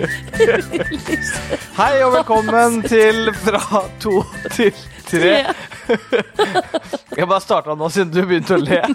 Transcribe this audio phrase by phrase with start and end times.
[1.80, 4.22] Hei og velkommen til Fra to
[4.54, 4.72] til
[5.04, 5.32] tre.
[7.18, 8.80] Jeg bare starta nå siden du begynte å le.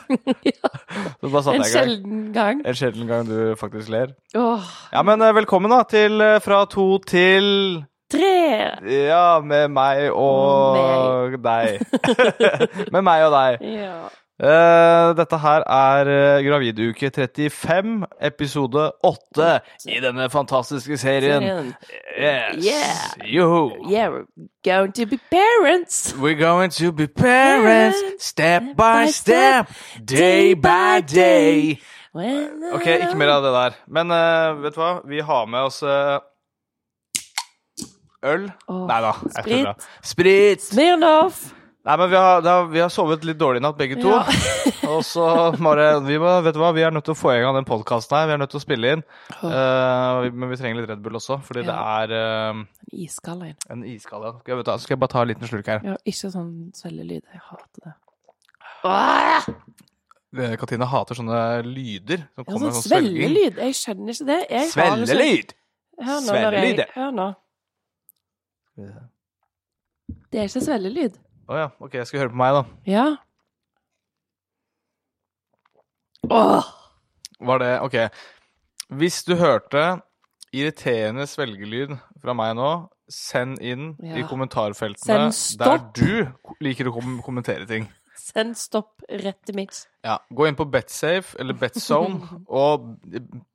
[1.26, 2.62] En sjelden gang.
[2.65, 4.15] En sjelden gang du faktisk ler.
[4.33, 8.33] Ja, men eh, velkommen da til eh, Fra to til tre!
[8.90, 11.81] Ja, med meg og deg.
[12.94, 13.65] med meg og deg.
[13.78, 13.97] Ja.
[14.36, 21.71] Eh, dette her er uh, Graviduke 35, episode 8 i denne fantastiske serien.
[22.20, 22.66] Yes.
[22.66, 22.99] Yeah.
[23.89, 24.25] Yeah, we're
[24.66, 26.13] going to be parents.
[26.20, 29.71] We're going to be parents step by step,
[30.03, 31.80] day by day.
[32.73, 33.81] Ok, ikke mer av det der.
[33.88, 34.94] Men uh, vet du hva?
[35.08, 36.20] Vi har med oss uh,
[38.23, 38.49] øl.
[38.67, 39.16] Oh, Nei da.
[39.38, 39.91] jeg tuller.
[40.03, 40.72] Sprit.
[40.73, 41.55] Smirnoff.
[41.85, 44.09] Nei, men vi har, det har, vi har sovet litt dårlig i natt, begge to.
[44.09, 44.23] Ja.
[44.95, 45.25] Og så
[45.62, 47.67] bare vi, må, Vet du hva, vi er nødt til å få i gang den
[47.70, 48.25] podkasten her.
[48.30, 49.03] Vi er nødt til å spille inn.
[49.38, 52.02] Eh, men vi trenger litt Red Bull også, fordi det Ja.
[52.02, 52.63] er eh,
[53.06, 53.53] Iskald en.
[53.69, 54.39] en iskald en.
[54.41, 55.86] Skal, skal jeg bare ta en liten slurk her?
[55.86, 57.22] Ja, ikke sånn svellelyd.
[57.33, 57.95] Jeg hater det.
[58.86, 59.45] Ah!
[60.59, 63.61] Katrine hater sånne lyder som Ja, kommer sånn svelgelyd.
[63.61, 64.39] Jeg skjønner ikke det.
[64.52, 65.53] Jeg svellelyd!
[65.53, 67.28] det Hør nå, når jeg- Hør nå.
[70.33, 71.22] Det er ikke svelgelyd.
[71.45, 72.63] Å ja, ok, jeg skal høre på meg, da.
[72.89, 73.05] Ja.
[76.33, 76.69] Åh!
[77.45, 77.97] Var det Ok.
[78.95, 80.01] Hvis du hørte
[80.55, 82.69] irriterende svelgelyd fra meg nå,
[83.11, 84.27] send inn i Ja.
[84.29, 85.93] kommentarfeltene Send der stopp.
[85.93, 87.88] du liker å kom kommentere ting.
[88.16, 89.88] Send stopp rett til miks.
[90.05, 92.95] Ja, Gå inn på Betsafe eller Betzone og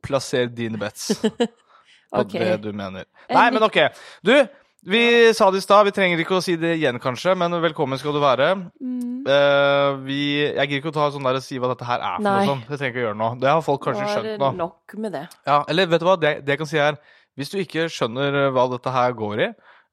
[0.02, 1.08] plasser dine bets
[2.10, 2.32] på Ok.
[2.38, 3.06] det du mener.
[3.30, 3.78] Nei, men ok.
[4.22, 4.34] Du,
[4.82, 7.98] vi sa det i stad, vi trenger ikke å si det igjen, kanskje, men velkommen
[8.00, 8.46] skal du være.
[8.80, 9.26] Mm.
[9.28, 12.14] Uh, vi, jeg gidder ikke å ta sånn der og si hva dette her er
[12.16, 12.36] for Nei.
[12.38, 12.68] noe sånt.
[12.70, 13.28] Det trenger ikke å gjøre nå.
[13.42, 14.52] Det har folk kanskje Nå er skjønt det nå.
[14.62, 15.24] nok med det.
[15.50, 16.96] Ja, eller vet du hva, det, det jeg kan si er
[17.36, 19.48] Hvis du ikke skjønner eh, hva dette her går i,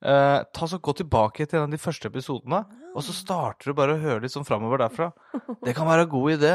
[0.08, 2.64] uh, ta så gå tilbake til en av de første episodene,
[2.96, 5.12] og så starter du bare å høre litt sånn framover derfra.
[5.68, 6.54] Det kan være en god idé.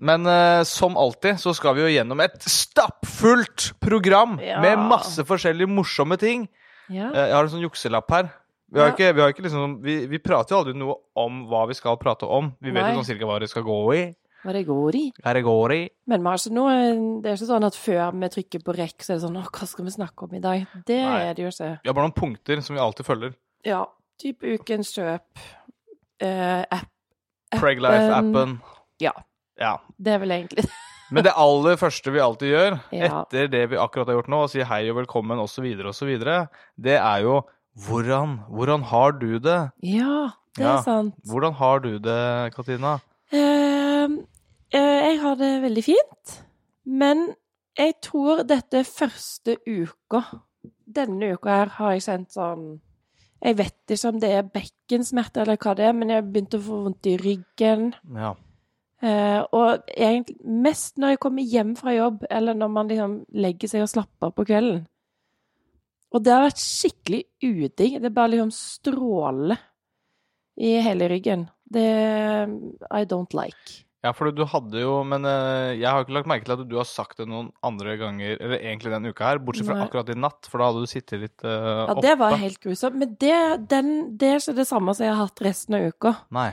[0.00, 4.58] Men uh, som alltid så skal vi jo gjennom et stappfullt program Ja.
[4.64, 6.48] med masse forskjellige morsomme ting.
[6.90, 7.10] Ja.
[7.14, 8.30] Eh, jeg har en sånn jukselapp her.
[8.70, 8.94] Vi, har Ja.
[8.94, 11.96] ikke, vi, har ikke liksom, vi, vi prater jo aldri noe om hva vi skal
[11.98, 12.52] prate om.
[12.62, 12.90] Vi vet Nei.
[12.94, 14.02] jo sånn cirka hva det skal gå i.
[14.44, 15.02] Hva det går i.
[15.20, 15.80] Hva det går i.
[16.08, 16.64] Men altså, nå,
[17.20, 19.42] Det er ikke sånn at før vi trykker på rekk, så er det sånn Å,
[19.50, 20.66] hva skal vi snakke om i dag?
[20.86, 21.18] Det Nei.
[21.28, 21.72] er det jo ikke.
[21.82, 23.34] Vi har bare noen punkter som vi alltid følger.
[23.68, 23.82] Ja.
[24.22, 25.44] Type ukens kjøp.
[26.20, 26.88] Eh, app.
[27.52, 28.60] Preglife-appen.
[29.00, 29.12] Ja.
[29.60, 29.74] Ja.
[29.98, 30.64] Det er vel egentlig
[31.10, 33.22] Men det aller første vi alltid gjør, Ja.
[33.24, 36.12] etter det vi akkurat har gjort nå, å si hei og velkommen osv., osv.,
[36.78, 37.40] det er jo
[37.86, 39.58] hvordan, hvordan har du det?
[39.86, 40.76] Ja, det Ja.
[40.78, 41.14] er sant.
[41.26, 42.96] Hvordan har du det, Katina?
[43.32, 44.06] Uh,
[44.74, 46.36] uh, jeg har det veldig fint,
[46.86, 47.28] men
[47.78, 50.24] jeg tror dette er første uka
[50.90, 52.80] Denne uka her har jeg sendt sånn
[53.40, 56.56] Jeg vet ikke om det er bekkensmerter eller hva det er, men jeg har begynt
[56.58, 57.94] å få vondt i ryggen.
[58.12, 58.34] Ja.
[59.00, 63.72] Eh, og egentlig mest når jeg kommer hjem fra jobb, eller når man liksom legger
[63.72, 64.82] seg og slapper av på kvelden.
[66.10, 68.00] Og det har vært skikkelig udigg.
[68.00, 69.60] Det er bare liksom stråler
[70.60, 71.46] i hele ryggen.
[71.70, 71.86] Det
[72.90, 73.84] I don't like.
[74.00, 76.78] Ja, for du hadde jo Men eh, jeg har ikke lagt merke til at du
[76.78, 79.84] har sagt det noen andre ganger, eller egentlig denne uka her, bortsett fra Nei.
[79.88, 82.96] akkurat i natt, for da hadde du sittet litt uh, Ja, det var helt grusomt.
[83.00, 83.36] Men det,
[83.70, 86.14] den, det er ikke det samme som jeg har hatt resten av uka.
[86.32, 86.50] Nei.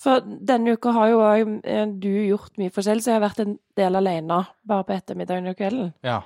[0.00, 3.42] For denne uka har jo også, eh, du gjort mye forskjellig, så jeg har vært
[3.44, 5.92] en del alene bare på ettermiddagen og kvelden.
[6.06, 6.22] Ja.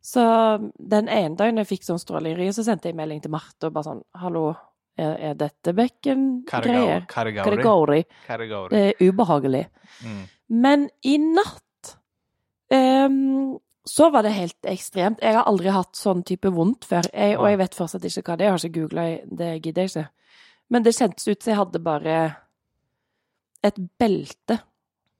[0.00, 0.22] Så
[0.78, 3.68] den ene dagen jeg fikk sånn stråling i ryggen, så sendte jeg melding til Marte
[3.68, 4.44] og bare sånn Hallo,
[4.98, 7.04] er, dette bekken-greier?
[7.10, 8.02] Karigori.
[8.72, 9.64] Det er ubehagelig.
[10.02, 10.22] Mm.
[10.48, 11.92] Men i natt
[12.72, 13.58] um,
[13.88, 15.22] så var det helt ekstremt.
[15.22, 18.36] Jeg har aldri hatt sånn type vondt før, jeg, og jeg vet fortsatt ikke hva
[18.36, 18.48] det er.
[18.48, 19.06] Jeg har ikke googla,
[19.38, 20.08] det gidder jeg ikke.
[20.68, 22.16] Men det kjentes ut som jeg hadde bare
[23.64, 24.58] et belte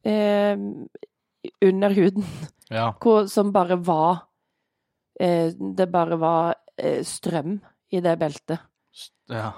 [0.05, 0.57] eh,
[1.65, 2.25] under huden
[2.71, 2.91] Ja.
[3.01, 4.27] hvor, som bare var
[5.21, 7.59] eh, Det bare var eh, strøm
[7.91, 8.59] i det beltet.
[9.33, 9.53] ja.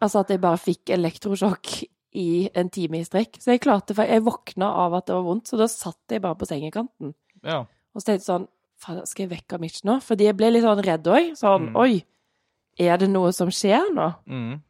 [0.00, 1.70] Altså at jeg bare fikk elektrosjokk
[2.18, 3.34] i en time i strekk.
[3.42, 6.22] Så jeg klarte for Jeg våkna av at det var vondt, så da satt jeg
[6.22, 7.14] bare på sengekanten.
[7.42, 7.64] ja.
[7.94, 8.46] Og så tenkte jeg sånn
[8.78, 9.96] Faen, skal jeg vekke Mitch nå?
[10.06, 11.32] Fordi jeg ble litt sånn redd òg.
[11.38, 11.76] Sånn Mm.
[11.82, 12.04] Oi,
[12.78, 14.06] er det noe som skjer nå?
[14.30, 14.60] Mm.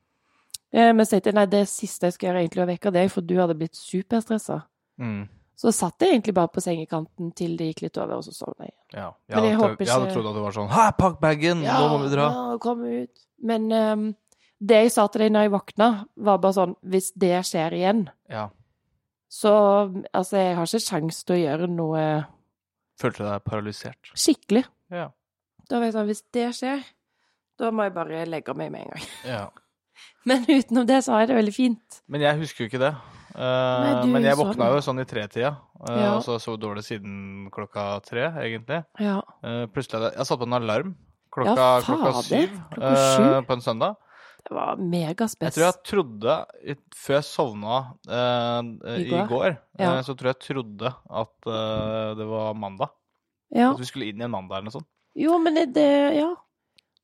[0.72, 3.10] Eh, men så tenkte jeg nei, det siste jeg skal gjøre, egentlig å vekke deg,
[3.12, 4.62] for du hadde blitt superstressa.
[5.00, 5.26] Mm.
[5.58, 8.68] Så satt jeg egentlig bare på sengekanten til det gikk litt over, og så sovna
[8.68, 8.74] jeg.
[8.92, 9.08] Ja.
[9.26, 11.64] Jeg, Men jeg hadde, håper jeg hadde trodd at det var sånn Hæ, pakk bagen!
[11.66, 12.28] Nå må vi dra.
[12.36, 13.24] Ja, kom ut.
[13.42, 14.04] Men um,
[14.60, 15.88] det jeg sa til deg når jeg våkna,
[16.28, 18.48] var bare sånn Hvis det skjer igjen, Ja.
[19.30, 19.52] så
[20.14, 22.04] Altså, jeg har ikke sjans til å gjøre noe
[22.98, 24.10] Følte deg paralysert.
[24.14, 24.64] skikkelig.
[24.90, 25.08] Ja.
[25.68, 26.82] Da var jeg sånn, hvis det skjer,
[27.58, 29.08] da må jeg bare legge meg med en gang.
[29.26, 29.42] Ja.
[30.28, 32.02] Men utenom det så har jeg det veldig fint.
[32.08, 32.94] Men jeg husker jo ikke det.
[33.38, 35.52] Uh, Nei, men jeg våkna jo sånn i tretida,
[35.84, 36.08] uh, Ja.
[36.16, 38.80] og så sov dårlig siden klokka tre, egentlig.
[38.98, 39.20] Ja.
[39.44, 40.94] Uh, plutselig hadde jeg, jeg satt på en alarm
[41.36, 43.96] klokka, Ja, klokka syv Klokka på en søndag.
[44.48, 45.44] Det var megaspes.
[45.44, 46.34] Jeg tror jeg trodde,
[46.96, 47.78] før jeg sovna
[48.08, 49.26] I i går?
[49.28, 49.90] går, Ja.
[50.02, 50.92] så tror jeg trodde
[51.22, 51.48] at
[52.16, 52.90] det var mandag.
[53.54, 53.70] Ja.
[53.74, 54.88] At vi skulle inn i en mandag eller noe sånt.
[55.18, 56.32] Jo, men det Ja.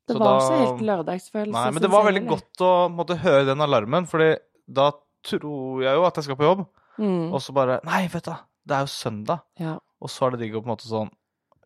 [0.07, 1.53] Det Så var da- ikke helt lørdagsfølelse.
[1.53, 2.37] Nei, men det var veldig heller.
[2.37, 4.37] godt å måtte høre den alarmen, Fordi
[4.71, 4.91] da
[5.25, 6.67] tror jeg jo at jeg skal på jobb,
[6.99, 7.33] Mm.
[7.33, 8.31] og så bare Nei, vet du,
[8.67, 9.41] det er jo søndag.
[9.59, 9.79] Ja.
[10.01, 11.11] Og så er det digg å på en måte sånn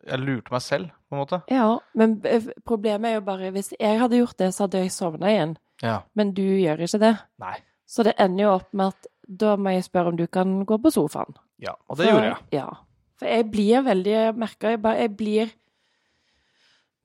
[0.07, 1.43] Jeg lurte meg selv, på en måte.
[1.51, 4.91] ja, men eh, problemet er jo bare Hvis jeg hadde gjort det, så hadde jeg
[4.91, 5.57] sovna igjen.
[5.83, 6.01] Ja.
[6.15, 7.19] Men du gjør ikke det.
[7.39, 7.57] Nei.
[7.85, 10.77] Så det ender jo opp med at da må jeg spørre om du kan gå
[10.81, 11.35] på sofaen.
[11.59, 12.37] Ja, og det For- gjorde jeg.
[12.53, 12.69] Ja.
[13.17, 15.51] For jeg blir veldig merker jeg bare Jeg blir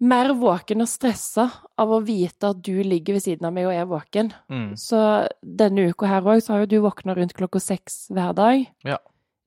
[0.00, 1.46] mer våken og stressa
[1.79, 4.32] av å vite at du ligger ved siden av meg og er våken.
[4.50, 4.73] Mm.
[4.76, 4.99] Så
[5.41, 8.64] denne uka her òg, så har jo du våkna rundt klokka seks hver dag.
[8.85, 8.99] Ja.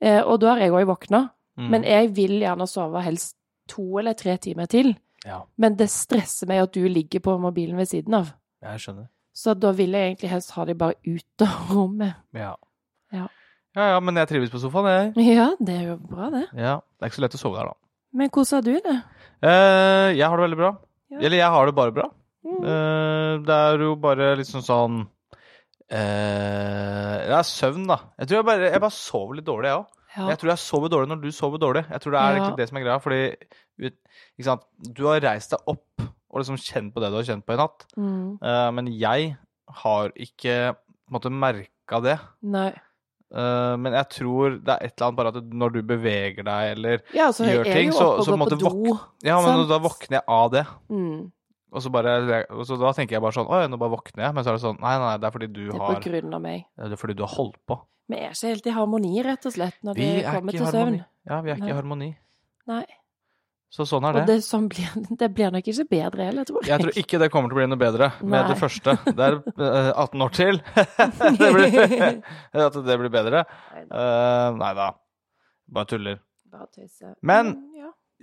[0.02, 1.30] Eh, og da har jeg òg våkna.
[1.58, 1.70] Mm.
[1.74, 3.36] Men jeg vil gjerne sove helst
[3.68, 4.94] to eller tre timer til.
[5.26, 8.30] Ja, Men det stresser meg at du ligger på mobilen ved siden av.
[8.64, 9.08] jeg skjønner.
[9.36, 12.16] Så da vil jeg egentlig helst ha deg bare ut av rommet.
[12.34, 12.56] Ja.
[13.12, 13.28] Ja.
[13.76, 15.28] ja, ja, men jeg trives på sofaen, jeg.
[15.36, 16.46] Ja, det er jo bra, det.
[16.56, 16.78] Ja.
[16.98, 17.78] Det er ikke så lett å sove der, da.
[18.18, 18.96] Men hvordan har du det?
[19.44, 20.72] Eh, jeg har det veldig bra.
[21.14, 21.20] Ja.
[21.22, 22.08] Eller jeg har det bare bra.
[22.48, 22.58] Mm.
[22.64, 27.98] Uh, det er jo bare liksom sånn uh, Det er søvn, da.
[28.22, 29.88] Jeg tror jeg bare, jeg bare sover litt dårlig, jeg òg.
[30.18, 30.28] Ja.
[30.32, 31.84] Jeg tror jeg sover dårlig når du sover dårlig.
[31.92, 32.46] Jeg tror det er Ja.
[32.58, 33.02] det som er greia.
[33.04, 33.22] Fordi
[34.98, 36.08] du har reist deg opp
[36.38, 37.86] og liksom kjent på det du har kjent på i natt.
[37.98, 38.38] Mm.
[38.42, 39.36] Eh, men jeg
[39.84, 42.18] har ikke på en måte merka det.
[42.44, 42.72] Nei.
[43.28, 46.78] Eh, men jeg tror det er et eller annet bare at når du beveger deg
[46.78, 48.98] eller Ja, altså, Gjør ting, så- og så måtte do.
[49.24, 49.70] Ja, men Sant.
[49.70, 50.66] da våkner jeg av det.
[50.90, 51.32] Mm.
[51.74, 54.34] Og så, bare, og så da tenker jeg bare sånn Oi, nå bare våkner jeg.
[54.34, 56.10] Men så er det sånn Nei, nei, det er fordi du Det er har på
[56.10, 56.64] grunn av meg.
[56.78, 57.80] Det er fordi du har holdt på.
[58.08, 61.06] Vi er ikke helt i harmoni, rett og slett, når Vi er kommer til søvn.
[61.28, 62.16] Ja, vi er ikke i harmoni.
[62.68, 62.86] Nei.
[63.70, 64.38] Så sånn er Og det.
[64.38, 64.88] det, sånn blir,
[65.22, 66.70] det blir nok ikke bedre heller, tror jeg.
[66.72, 68.46] Jeg tror ikke det kommer til å bli noe bedre med Nei.
[68.52, 68.94] det første.
[69.10, 70.62] Det er eh, 18 år til.
[71.42, 71.82] det blir,
[72.68, 73.44] at det blir bedre.
[73.92, 74.88] Nei da.
[75.68, 76.22] Bare tuller.
[76.52, 77.12] Bare tøyse.
[77.28, 77.58] Men-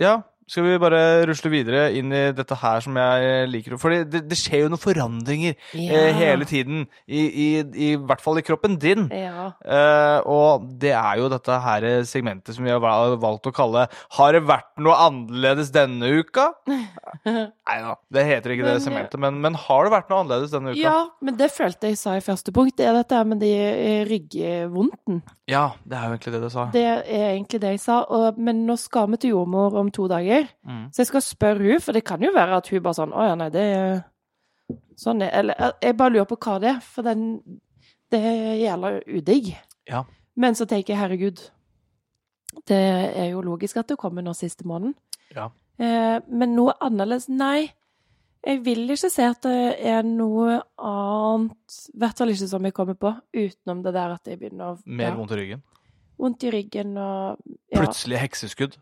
[0.00, 0.14] ja.
[0.44, 3.76] Ja, skal vi bare rusle videre inn i dette her som jeg liker?
[3.81, 6.85] For det, det skjer jo noen forandringer eh, hele tiden.
[7.08, 7.46] I, i,
[7.87, 9.06] I hvert fall i kroppen din.
[9.14, 9.50] Ja.
[9.64, 12.82] Eh, og det er jo dette her segmentet som vi har
[13.20, 13.87] valgt å kalle
[14.17, 16.50] 'Har det vært noe annerledes denne uka?'
[17.25, 20.52] Nei da, det heter ikke det Men, segmentet, men, men har det vært noe annerledes
[20.52, 20.81] denne uka?
[20.81, 22.76] ja, men det følte jeg sa i første punkt.
[22.79, 25.23] Det er dette med de eh, ryggvondten.
[25.49, 26.62] Ja, det er jo egentlig det du sa.
[26.73, 27.99] Det er egentlig det jeg sa.
[28.08, 30.34] Og, men nå skal vi til jordmor om to dager,
[30.67, 30.85] Mm.
[30.93, 33.27] så jeg skal spørre hun, for det kan jo være at hun bare sånn Å
[33.29, 34.03] ja, nei, det er
[35.01, 37.25] sånn er Eller jeg bare lurer på hva det er, for den
[38.13, 38.21] Det
[38.61, 39.53] gjelder udigg.
[39.91, 40.05] Ja.
[40.37, 41.41] Men så tenker jeg, herregud,
[42.69, 44.95] det er jo logisk at det kommer nå siste måneden.
[45.35, 45.49] Ja.
[45.79, 47.73] Eh, men noe annerledes Nei.
[48.45, 52.75] Jeg vil ikke se at det er noe annet, i hvert fall ikke som jeg
[52.77, 55.63] kommer på, utenom det der at jeg begynner å Mer vondt i ryggen.
[56.21, 57.41] vondt i ryggen og
[57.73, 58.77] ja, Plutselig hekseskudd.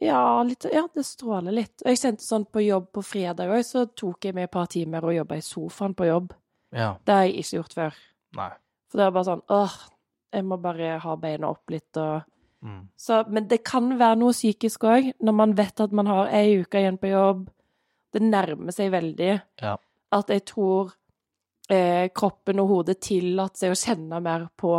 [0.00, 1.82] Ja, litt, ja, det stråler litt.
[1.84, 4.66] Og jeg kjente sånn på jobb på fredag òg, så tok jeg meg et par
[4.72, 6.32] timer og jobba i sofaen på jobb.
[6.72, 6.94] Ja.
[7.04, 7.98] Det har jeg ikke gjort før.
[8.38, 8.50] Nei.
[8.90, 9.74] For det er bare sånn åh,
[10.32, 12.26] jeg må bare ha beina opp litt og
[12.60, 12.88] Mm.
[12.94, 16.58] så, Men det kan være noe psykisk òg, når man vet at man har ei
[16.60, 17.46] uke igjen på jobb.
[18.12, 19.30] Det nærmer seg veldig.
[19.62, 19.76] Ja.
[20.12, 20.92] At jeg tror
[21.70, 24.74] eh, kroppen og hodet tillater seg å kjenne mer på,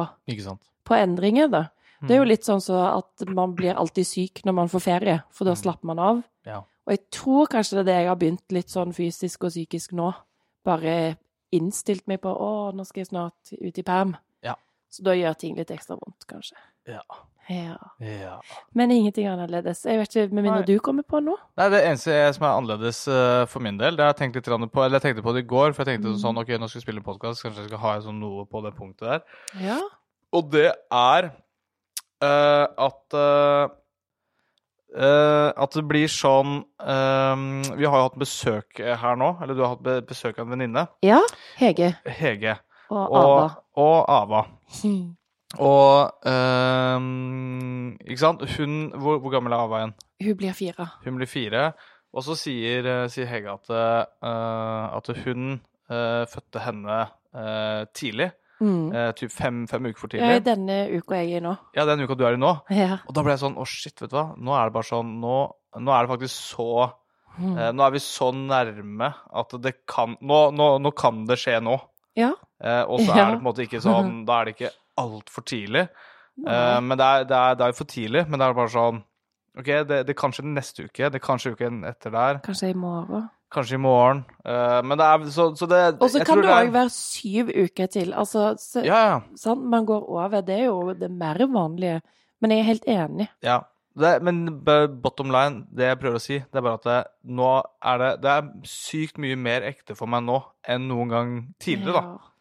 [0.86, 1.63] på endringer, da.
[2.01, 2.27] Det er jo Mm.
[2.29, 5.62] litt sånn så at man blir alltid syk når man får ferie, for da Mm.
[5.63, 6.24] slapper man av.
[6.46, 6.58] Ja.
[6.88, 9.91] Og jeg tror kanskje det er det jeg har begynt litt sånn fysisk og psykisk
[9.93, 10.13] nå.
[10.65, 11.17] Bare
[11.53, 14.15] innstilt meg på å, nå skal jeg snart ut i perm.
[14.43, 14.55] Ja.
[14.89, 16.53] Så da gjør ting litt ekstra vondt, kanskje.
[16.88, 17.01] Ja.
[17.50, 17.75] Ja.
[18.00, 18.39] ja.
[18.74, 19.84] Men ingenting annerledes.
[19.84, 21.38] Jeg vet ikke, Med mindre du kommer på noe?
[21.58, 24.72] Nei, Det eneste som er annerledes eh, for min del, det har jeg tenkt litt
[24.72, 26.22] på Eller jeg tenkte på det i går, for jeg tenkte Mm.
[26.22, 28.74] sånn Ok, nå skal jeg spille podkast, kanskje jeg skal ha sånn noe på det
[28.75, 29.22] punktet der.
[29.60, 29.79] Ja.
[30.31, 31.31] Og det er
[32.22, 33.70] eh, at uh,
[34.96, 36.60] uh, At det blir sånn
[37.78, 39.32] Vi har jo hatt besøk her nå.
[39.42, 40.88] Eller du har hatt besøk av en venninne.
[41.06, 41.22] Ja,
[41.60, 42.58] Hege Hege.
[42.92, 43.48] og Og Ava.
[43.75, 44.44] og Ava.
[45.62, 47.00] Og eh,
[48.08, 48.44] Ikke sant?
[48.58, 49.96] Hun hvor, hvor gammel er Ava igjen?
[50.24, 50.86] Hun blir fire.
[51.06, 51.72] Hun blir fire.
[52.12, 53.70] Og så sier, sier Hege at,
[54.22, 56.98] at hun fødte henne
[57.96, 58.28] tidlig.
[58.62, 58.94] Mm.
[58.94, 60.44] eh, typ fem, fem uker for Ja, i tidlig.
[60.46, 61.58] denne uka jeg er i nå.
[61.75, 62.51] Ja, den uka du er i nå.
[62.70, 63.00] Ja.
[63.08, 64.27] Og da ble jeg sånn Å, shit, vet du hva.
[64.38, 65.38] Nå er det bare sånn Nå,
[65.82, 66.68] nå er det faktisk så
[67.39, 67.53] Mm.
[67.58, 69.08] Eh, nå er vi så nærme
[69.39, 71.77] at det kan Nå, nå, nå kan det skje nå.
[72.20, 72.34] Ja.
[72.62, 75.46] Eh, og så er det på en måte ikke sånn Da er det ikke altfor
[75.48, 75.86] tidlig.
[76.46, 78.25] Eh, men det er, det, er, det er jo for tidlig.
[78.27, 79.00] Men det er bare sånn
[79.58, 81.10] OK, det, det kan skje neste uke.
[81.10, 82.41] Det kan skje uken etter der.
[82.44, 83.30] Kanskje i morgen.
[83.51, 84.22] Kanskje i morgen.
[84.46, 87.50] Uh, men det er så, så det Og så kan det er- òg være syv
[87.51, 88.13] uker til.
[88.13, 89.20] Altså, så, Ja, ja.
[89.36, 89.62] sant?
[89.67, 90.41] Man går over.
[90.41, 92.01] Det er jo det mer vanlige.
[92.41, 93.27] Men jeg er helt enig.
[93.43, 93.60] ja.
[93.91, 94.46] Det, men
[95.03, 97.50] bottom line, det jeg prøver å si, det er bare at det, nå
[97.84, 102.00] er det Det er sykt mye mer ekte for meg nå enn noen gang tidligere,
[102.00, 102.31] da.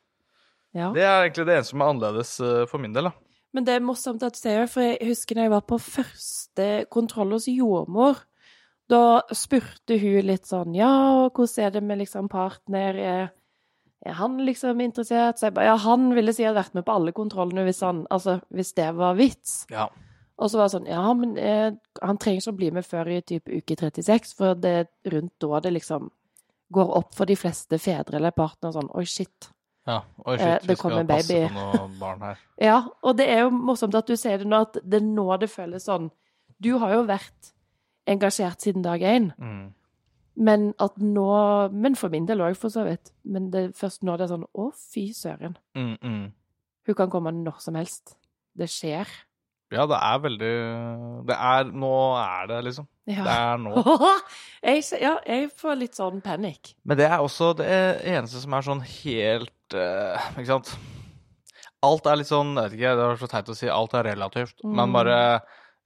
[0.73, 0.85] Ja.
[0.85, 0.93] ja.
[0.95, 3.13] Det er egentlig det eneste som er annerledes eh, for min del, da.
[3.53, 5.81] Men det er morsomt at du sier det, for jeg husker da jeg var på
[5.83, 8.23] første kontroll hos jordmor.
[8.91, 12.97] Da spurte hun litt sånn Ja, hvordan er det med liksom partner?
[12.99, 13.29] Er,
[14.07, 15.39] er han liksom interessert?
[15.39, 18.05] Så jeg bare Ja, han ville si hadde vært med på alle kontrollene hvis han
[18.11, 19.61] Altså, hvis det var vits.
[19.71, 19.87] Ja.
[20.41, 21.71] Og så var det sånn Ja, men eh,
[22.03, 25.37] han trenger ikke å bli med før i type uke 36, for det er rundt
[25.45, 26.11] da det liksom
[26.73, 29.51] går opp for de fleste fedre eller partnere sånn Oi, shit.
[29.87, 30.01] ja.
[30.25, 31.49] Oi, Eh, shit, det vi skal kommer passe baby.
[31.55, 32.39] på noen barn her.
[32.71, 35.29] Ja, og det er jo morsomt at du sier det nå, at det er nå
[35.43, 36.11] det føles sånn.
[36.63, 37.53] Du har jo vært
[38.11, 39.73] engasjert siden dag én, Mm.
[40.37, 43.13] men at nå Men for min del òg, for så vidt.
[43.25, 45.57] Men det er først nå det er sånn Å, fy søren.
[45.77, 46.33] Mm, mm.
[46.87, 48.17] Hun kan komme når som helst.
[48.57, 49.07] Det skjer.
[49.71, 52.87] Ja, det er veldig Det er Nå er det, liksom.
[53.07, 53.83] Det er nå.
[54.67, 56.75] jeg, ja, jeg får litt sånn panikk.
[56.85, 57.69] Men det er også det
[58.05, 60.73] eneste som er sånn helt uh, Ikke sant?
[61.87, 64.05] Alt er litt sånn Jeg vet ikke, det er så teit å si alt er
[64.11, 64.93] relativt, men Mm.
[64.99, 65.17] bare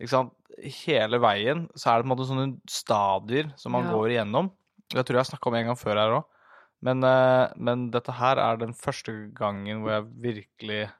[0.00, 0.33] Ikke sant?
[0.63, 3.93] Hele veien så er det på en måte sånne stadier som man Ja.
[3.93, 4.51] går igjennom.
[4.91, 6.25] Det tror jeg jeg snakka om en gang før her òg.
[6.83, 10.91] Men, eh, men dette her er den første gangen hvor jeg virkelig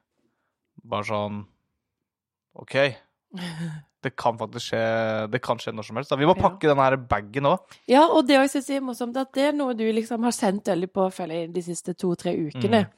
[0.83, 1.45] bare sånn
[2.55, 2.95] OK.
[4.05, 6.09] Det kan faktisk skje Det kan skje når som helst.
[6.11, 6.15] Da.
[6.15, 6.41] Vi må Ja.
[6.49, 7.59] pakke den her bagen òg.
[7.87, 10.91] Ja, og det også er morsomt at det er noe du liksom har sendt veldig
[10.93, 12.85] på, føler jeg, de siste to-tre ukene.
[12.85, 12.91] Mm.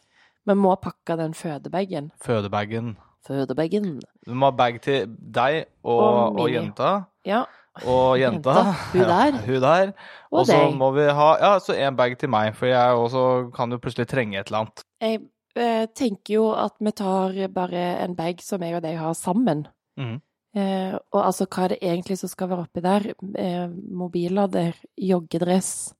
[0.47, 2.11] Vi må pakke den fødebagen.
[2.19, 2.97] Fødebagen.
[3.27, 3.97] Fødebagen.
[4.25, 6.91] Du må ha bag til deg og, Og og, jenta.
[7.27, 7.43] Ja.
[7.85, 8.55] Og jenta.
[8.57, 9.39] Jenta, hun der.
[9.39, 9.95] Ja, hun der.
[10.31, 13.51] Og Og så må vi ha Ja, så en bag til meg, for jeg også
[13.55, 14.85] kan jo plutselig trenge et eller annet.
[15.01, 15.19] Jeg
[15.55, 19.67] eh, tenker jo at vi tar bare en bag som jeg og deg har sammen.
[19.97, 20.17] Mm.
[20.57, 23.11] Eh, og altså, hva er det egentlig som skal være oppi der?
[23.37, 25.93] Eh, mobillader, joggedress,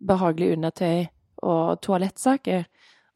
[0.00, 1.06] behagelig undertøy
[1.42, 2.64] og toalettsaker.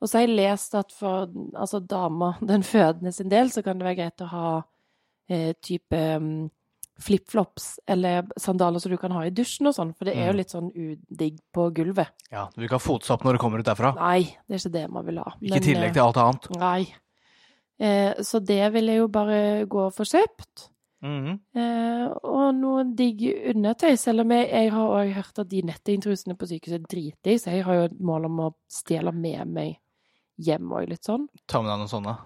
[0.06, 1.26] Og så har jeg lest at for
[1.58, 4.50] altså dama, den fødende sin del, så kan det være greit å ha
[5.28, 6.44] eh, type mm,
[7.02, 10.32] flipflops eller sandaler som du kan ha i dusjen og sånn, for det er jo
[10.32, 10.38] Mm.
[10.38, 12.08] litt sånn udigg på gulvet.
[12.32, 13.90] Ja, Du vil ikke ha fotsopp når du kommer ut derfra.
[13.98, 15.34] Nei, det er ikke det man vil ha.
[15.42, 16.48] Ikke i tillegg til alt annet.
[16.62, 16.86] Nei.
[17.78, 20.68] Eh, så det vil jeg jo bare gå for kjøpt.
[21.04, 21.34] Mhm.
[21.54, 23.20] Eh, og noe digg
[23.52, 27.40] undertøy, selv om jeg, jeg har også hørt at de nettingtrusene på sykehuset er dritdigg,
[27.42, 29.76] så jeg har jo et mål om å stjele med meg
[30.38, 31.28] hjem òg, litt sånn.
[31.48, 32.16] Ta med deg noen sånne.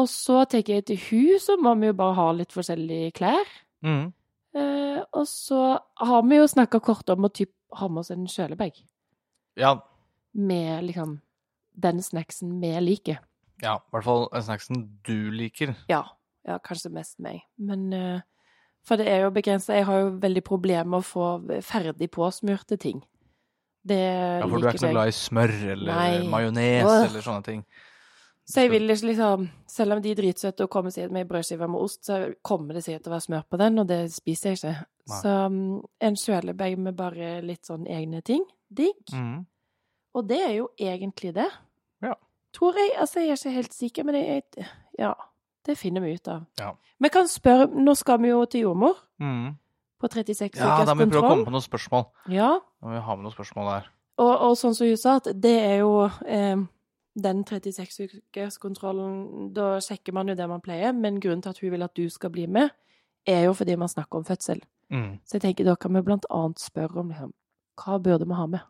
[0.00, 3.50] Og så tenker jeg til hun, så må vi jo bare ha litt forskjellige klær.
[3.84, 4.12] Mm.
[4.54, 8.24] Eh, og så har vi jo snakka kort om å typ ha med oss en
[8.26, 8.80] kjølebag
[9.60, 9.76] Ja,
[10.34, 11.20] med liksom
[11.78, 13.20] den snacksen vi liker.
[13.62, 15.76] ja, i hvert fall en snacksen du liker.
[15.88, 16.04] Ja.
[16.48, 17.42] Ja, kanskje mest meg.
[17.60, 18.20] Men eh,
[18.82, 19.74] For det er jo begrensa.
[19.76, 21.26] Jeg har jo veldig problemer med å få
[21.62, 23.02] ferdig påsmurte ting.
[23.86, 27.62] Det Ja, For du er ikke så glad i smør eller majones eller sånne ting.
[28.50, 31.68] Så jeg vil ikke liksom Selv om de er dritsøte og kommer sikkert med brødskiver
[31.70, 34.50] med ost, så kommer det sikkert til å være smør på den, og det spiser
[34.50, 34.72] jeg ikke.
[35.08, 35.20] Nei.
[35.22, 35.58] Så um,
[36.00, 38.42] en kjølebag med bare litt sånn egne ting.
[38.68, 39.14] Digg.
[39.14, 39.46] Mm.
[40.14, 41.46] Og det er jo egentlig det.
[42.02, 42.16] Ja.
[42.52, 42.90] Tror jeg.
[42.98, 44.66] Altså, jeg er ikke helt sikker, men jeg,
[44.98, 45.14] Ja.
[45.66, 46.46] Det finner vi ut av.
[46.58, 46.72] Ja.
[46.98, 49.54] Vi kan spørre Nå skal vi jo til jordmor Mhm.
[50.00, 52.06] På 36 Ja, da må vi prøve å komme på noen spørsmål.
[52.32, 52.50] Ja.
[52.80, 53.88] Da må vi ha med noen spørsmål der.
[54.20, 55.94] Og, og sånn som hun sa, at det er jo
[56.28, 56.64] eh,
[57.20, 61.86] den 36-ukerskontrollen Da sjekker man jo det man pleier, men grunnen til at hun vil
[61.86, 62.72] at du skal bli med,
[63.28, 64.62] er jo fordi man snakker om fødsel.
[64.90, 65.20] Mm.
[65.24, 67.34] Så jeg tenker da kan vi blant annet spørre om liksom,
[67.80, 68.66] hva burde vi ha med?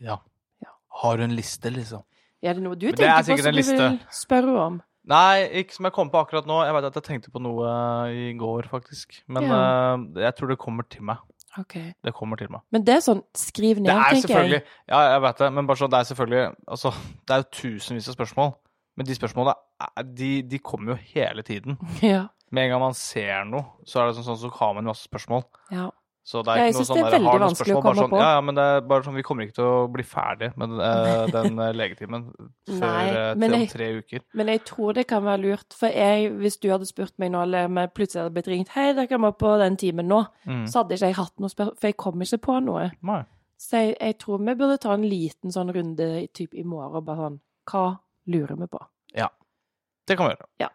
[0.00, 0.20] Ja.
[0.62, 0.76] Ja.
[1.02, 2.04] Har du en liste, liksom?
[2.40, 4.78] Er det noe du Men er tenker på som du vil spørre om?
[5.10, 6.60] Nei, ikke som jeg kom på akkurat nå.
[6.68, 7.66] Jeg vet at jeg tenkte på noe
[8.14, 9.20] i går, faktisk.
[9.26, 9.58] Men Ja.
[9.96, 11.18] uh, jeg tror det kommer til meg.
[11.58, 11.74] Ok.
[12.06, 12.62] Det kommer til meg.
[12.70, 14.66] Men det er sånn, skriv ned, Det er tenker selvfølgelig jeg.
[14.92, 16.92] Ja, jeg vet det, men bare sånn, det er selvfølgelig Altså,
[17.26, 18.52] det er jo tusenvis av spørsmål.
[18.96, 19.54] Men de spørsmålene,
[20.14, 21.78] de, de kommer jo hele tiden.
[22.06, 22.28] Ja.
[22.52, 25.06] Med en gang man ser noe, så er det sånn, sånn så har man masse
[25.06, 25.44] spørsmål.
[25.70, 25.90] ja.
[26.22, 28.18] Så det er ikke noe sånn det er der, har noen spørsmål, bare sånn, på.
[28.20, 31.22] Ja, men det er bare sånn, vi kommer ikke til å bli ferdig med eh,
[31.36, 32.26] den eh, legetimen
[32.68, 34.24] før eh, til om tre uker.
[34.36, 37.40] Men jeg tror det kan være lurt, for jeg, hvis du hadde spurt meg nå,
[37.48, 40.66] eller jeg plutselig hadde blitt ringt Hei, dere må på den timen nå, Mm.
[40.68, 42.84] så hadde ikke jeg hatt noe spørsmål, for jeg kom ikke på noe.
[43.06, 43.22] Nei.
[43.60, 47.04] Så jeg, jeg tror vi burde ta en liten sånn runde typ i morgen, og
[47.08, 47.82] bare sånn Hva
[48.32, 48.80] lurer vi på?
[49.16, 49.28] Ja.
[50.08, 50.48] Det kan vi gjøre.
[50.62, 50.70] Ja.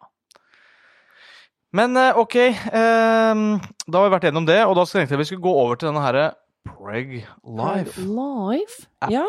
[1.76, 3.44] Men eh, OK, eh,
[3.86, 5.90] da har vi vært gjennom det, og da tenkte jeg vi skulle gå over til
[5.92, 6.26] denne herre
[6.66, 8.12] Preg Life-appen.
[8.16, 8.86] Live?
[9.12, 9.26] Ja,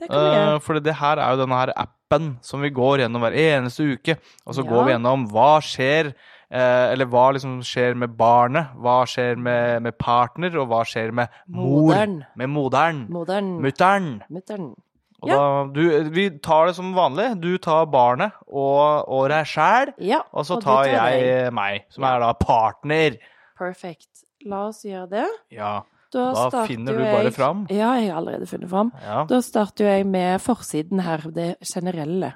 [0.00, 0.60] det kan vi gjøre.
[0.64, 4.16] fordi det her er jo denne her appen som vi går gjennom hver eneste uke.
[4.46, 4.70] Og så Ja.
[4.70, 6.12] går vi gjennom hva skjer,
[6.50, 8.72] eh, eller hva liksom skjer med barnet.
[8.80, 11.90] Hva skjer med, med partner, og hva skjer med mor.
[11.92, 12.24] Modern.
[12.36, 13.06] Med moderen.
[13.10, 13.60] Modern.
[13.60, 14.74] Mutter'n.
[15.22, 15.36] Og Ja.
[15.36, 17.40] da, du, vi tar det som vanlig.
[17.40, 20.22] Du tar barnet og, og deg sjæl, Ja.
[20.32, 21.52] og så og tar tar jeg deg.
[21.52, 22.14] meg, som Ja.
[22.16, 23.18] er da partner.
[23.58, 24.24] Perfect.
[24.46, 25.26] La oss gjøre det.
[25.50, 25.82] Ja.
[26.12, 27.66] Da, Da finner du bare jeg- fram.
[27.70, 28.92] Ja, jeg har allerede funnet fram.
[29.28, 32.32] Da starter jeg med forsiden her, det generelle.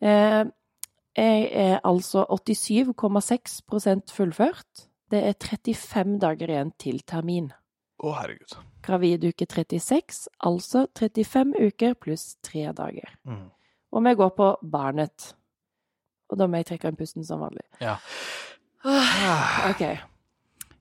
[0.00, 0.44] Eh,
[1.16, 4.86] jeg er altså 87,6% fullført.
[5.10, 7.50] Det er 35 dager igjen til termin.
[8.00, 8.54] Å, herregud.
[8.82, 13.10] Gravid uke 36, altså 35 uker pluss 3 dager.
[13.28, 13.50] Mm.
[13.92, 15.34] Og vi går på barnet.
[16.30, 17.66] Og da må jeg trekke inn pusten som vanlig.
[17.82, 17.96] Ja.
[19.68, 19.82] Ok.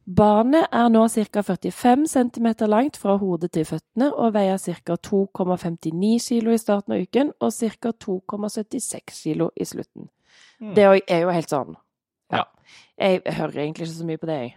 [0.09, 1.41] Barnet er nå ca.
[1.43, 4.95] 45 cm langt fra hodet til føttene og veier ca.
[4.95, 7.91] 2,59 kg i starten av uken og ca.
[7.91, 10.07] 2,76 kg i slutten.
[10.61, 10.73] Mm.
[10.75, 11.75] Det er jo- helt sånn.
[12.31, 12.45] Ja.
[12.97, 14.55] Jeg hører egentlig ikke så mye på det, jeg.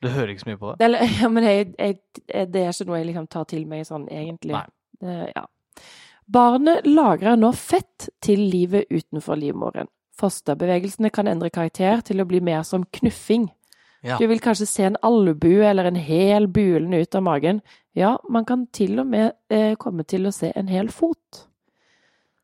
[0.00, 0.84] Du hører ikke så mye på det?
[0.84, 1.98] Eller, ja, men jeg, jeg,
[2.52, 4.56] det er ikke noe jeg liksom tar til meg sånn egentlig.
[4.56, 4.66] Nei.
[5.00, 5.46] Det, ja.
[6.30, 9.90] Barnet lagrer nå fett til livet utenfor livmoren.
[10.20, 13.48] Fosterbevegelsene kan endre karakter til å bli mer som knuffing.
[14.04, 14.16] Ja.
[14.20, 17.60] Du vil kanskje se en albue eller en hel bulende ut av magen.
[17.96, 21.44] Ja, man kan til og med eh, komme til å se en hel fot.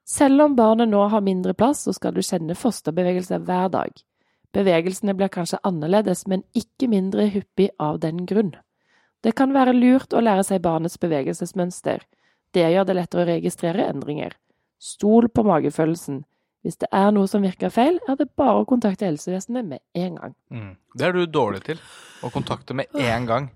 [0.07, 4.05] Selv om barnet nå har mindre plass, så skal du kjenne fosterbevegelser hver dag.
[4.57, 8.55] Bevegelsene blir kanskje annerledes, men ikke mindre hyppig av den grunn.
[9.25, 12.05] Det kan være lurt å lære seg barnets bevegelsesmønster.
[12.57, 14.37] Det gjør det lettere å registrere endringer.
[14.81, 16.23] Stol på magefølelsen.
[16.65, 20.17] Hvis det er noe som virker feil, er det bare å kontakte helsevesenet med en
[20.19, 20.37] gang.
[20.51, 20.73] Mm.
[20.97, 21.83] Det er du dårlig til.
[22.25, 23.51] Å kontakte med en gang.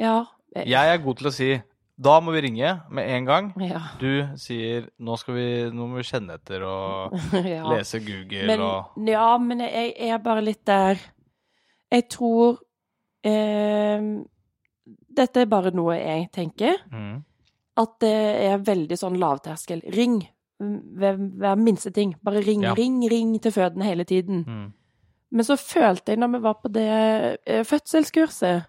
[0.00, 0.22] Ja.
[0.56, 1.50] Jeg er god til å si
[1.96, 3.46] da må vi ringe med en gang.
[3.64, 3.80] Ja.
[4.00, 7.14] Du sier nå, skal vi, nå må vi kjenne etter og
[7.54, 7.62] ja.
[7.72, 11.00] lese Google Men, og ja, men jeg, jeg er bare litt der
[11.92, 12.58] Jeg tror
[13.24, 14.04] eh,
[15.16, 16.82] Dette er bare noe jeg tenker.
[16.92, 17.16] mm.
[17.76, 18.12] At det
[18.50, 19.82] er veldig sånn lavterskel.
[19.92, 20.18] Ring
[20.60, 22.14] ved hver minste ting.
[22.24, 22.70] Bare ring, Ja.
[22.76, 24.44] ring, ring til fødende hele tiden.
[24.48, 24.70] Mm.
[25.36, 26.86] Men så følte jeg, når vi var på det
[27.44, 28.64] eh, fødselskurset,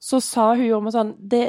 [0.00, 1.44] så sa hun om meg sånn det,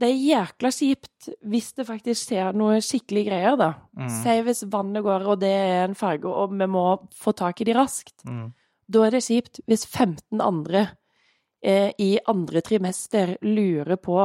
[0.00, 3.70] det er jækla kjipt hvis det faktisk skjer noe skikkelig greier, da.
[3.98, 4.08] Mm.
[4.22, 6.84] Si hvis vannet går, og det er en farge, og vi må
[7.16, 8.24] få tak i de raskt.
[8.24, 8.48] Mm.
[8.90, 10.86] Da er det kjipt hvis 15 andre
[11.62, 14.22] eh, i andre trimester lurer på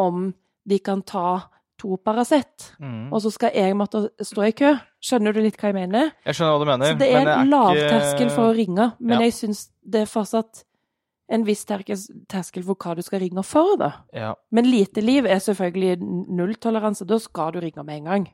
[0.00, 0.28] om
[0.64, 3.12] de kan ta to Paracet, Mm.
[3.12, 4.70] og så skal jeg måtte stå i kø.
[5.02, 6.12] Skjønner du litt hva jeg mener?
[6.24, 6.86] Jeg skjønner hva du mener.
[6.94, 9.24] Så det men er lavterskel for å ringe, men Ja.
[9.26, 10.62] jeg syns det er fortsatt
[11.28, 13.90] en viss terskel for hva du skal ringe for, da.
[14.12, 14.32] Ja.
[14.52, 17.06] Men lite liv er selvfølgelig nulltoleranse.
[17.08, 18.26] Da skal du ringe med en gang.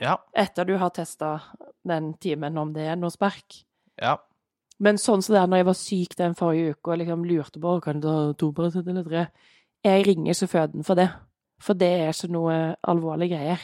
[0.00, 0.18] Ja.
[0.34, 1.38] Etter du har testa
[1.86, 3.64] den timen om det er noe spark.
[4.00, 4.18] ja.
[4.82, 7.60] Men sånn som det er når jeg var syk den forrige uke og liksom lurte
[7.62, 9.26] på kan du ta to eller tre,
[9.86, 11.08] jeg ringer føden for det.
[11.62, 13.60] For det er ikke noe alvorlige greier.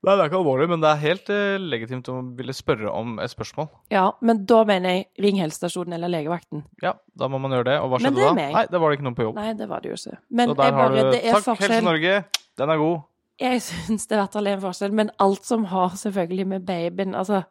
[0.00, 3.18] Nei, det er ikke alvorlig, men det er helt eh, legitimt å ville spørre om
[3.20, 3.66] et spørsmål.
[3.92, 6.62] Ja, men da mener jeg ring helsestasjonen eller legevakten.
[6.80, 7.74] Ja, da må man gjøre det.
[7.84, 8.32] Og hva skjedde det da?
[8.38, 8.54] meg.
[8.56, 9.40] Nei, da var det ikke noen på jobb.
[9.42, 10.20] Nei, det var det jo ikke.
[10.40, 11.74] Men Så der har bare, du Takk, forskjell.
[11.74, 12.14] Helse Norge,
[12.62, 13.02] Den er god.
[13.40, 17.14] Jeg syns det er hvert fall en forskjell, men alt som har selvfølgelig med babyen
[17.16, 17.42] Altså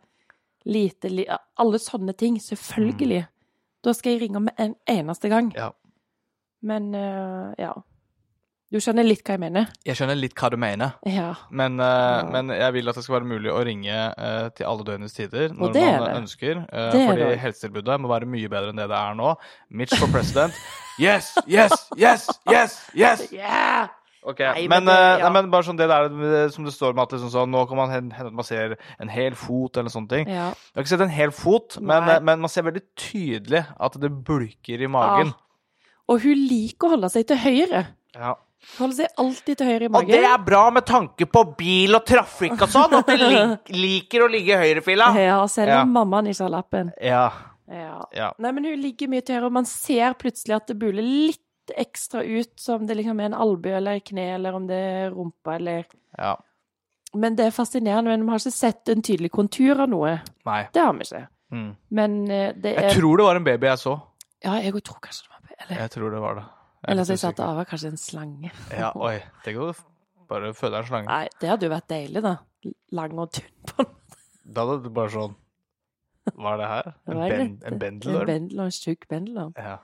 [0.69, 3.23] lite li Alle sånne ting, selvfølgelig.
[3.85, 5.53] Da skal jeg ringe med en eneste gang.
[5.55, 5.69] Ja.
[6.65, 7.75] Men uh, ja.
[8.69, 9.69] Du skjønner litt hva jeg mener?
[9.87, 11.31] Jeg skjønner litt hva du mener, Ja.
[11.49, 14.83] men, eh, men jeg vil at det skal være mulig å ringe uh, til alle
[14.85, 16.11] døgnets tider når man det.
[16.19, 16.59] ønsker.
[16.69, 17.39] Uh, Det fordi det.
[17.41, 19.31] helsetilbudet må være mye bedre enn det det er nå.
[19.71, 20.53] Mitch for president.
[20.99, 23.21] Yes, yes, yes, yes, yes!
[23.31, 23.87] Yeah!
[24.21, 25.29] Ok, Nei, men, men det- ja.
[25.29, 27.77] nei, men bare sånn det der som det står med at liksom sånn, nå kan
[27.79, 30.27] man hende at man ser en hel fot eller sånne ting.
[30.27, 30.49] Ja.
[30.51, 34.11] Jeg har ikke sett en hel fot, men, men man ser veldig tydelig at det
[34.27, 35.31] bulker i magen.
[36.11, 37.85] Og hun liker å holde seg til høyre.
[38.19, 38.35] Ja.
[38.77, 42.05] Holder seg alltid til høyre i Og det er bra med tanke på bil og
[42.05, 45.11] trafikk og sånn, at de lik, liker å ligge i høyrefila.
[45.17, 45.85] Ja, selv om Ja.
[45.85, 46.91] mammaen ikke har lappen.
[47.01, 47.31] Ja,
[47.69, 48.05] Ja.
[48.15, 48.31] ja.
[48.39, 51.39] Nei, men hun ligger mye til høyre, og man ser plutselig at det buler litt
[51.77, 55.55] ekstra ut som det liksom er en albue eller kne, eller om det er rumpa
[55.59, 55.85] eller
[56.17, 56.35] Ja.
[57.15, 58.09] Men det er fascinerende.
[58.11, 60.19] Men vi har ikke sett en tydelig kontur av noe.
[60.45, 60.67] Nei.
[60.73, 61.27] Det har vi ikke.
[61.51, 61.75] Mm.
[61.89, 63.95] Men eh, det er Jeg tror det var en baby jeg så.
[64.43, 66.43] Ja, jeg tror kanskje det var Eller, Jeg tror det var det.
[66.79, 68.51] Jeg er eller at så jeg sa at det var kanskje en slange.
[68.71, 69.17] Ja, oi.
[69.43, 69.73] Tenk å
[70.29, 71.07] bare føde en slange.
[71.11, 72.35] Nei, det hadde jo vært deilig, da.
[72.95, 73.93] Lang og tynn på den.
[74.53, 75.35] Da hadde du bare sånn
[76.35, 76.89] Hva er det her?
[77.07, 78.29] En, er ben, en en En bendelorm?
[78.29, 79.53] en tjukk bendelorm.
[79.57, 79.77] Ja.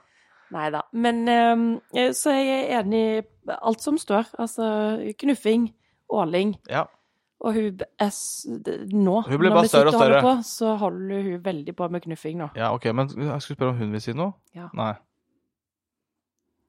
[0.54, 0.82] Nei da.
[0.92, 3.24] Men eh, Så jeg er enig i
[3.60, 4.28] alt som står.
[4.38, 4.68] Altså
[5.18, 5.72] knuffing,
[6.08, 6.56] åling.
[6.70, 6.86] ja.
[7.38, 10.22] Og hun er s- nå, Hun blir bare større og holder større.
[10.22, 12.46] På, så holder hun veldig på med knuffing nå.
[12.56, 14.32] Ja, OK, men jeg skulle spørre om hun vil si noe?
[14.54, 14.68] Ja.
[14.72, 14.94] Nei.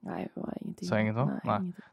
[0.06, 0.88] Nei, det var ingenting.
[0.88, 1.32] Sa ingenting?
[1.44, 1.58] Nei.
[1.58, 1.84] ingenting.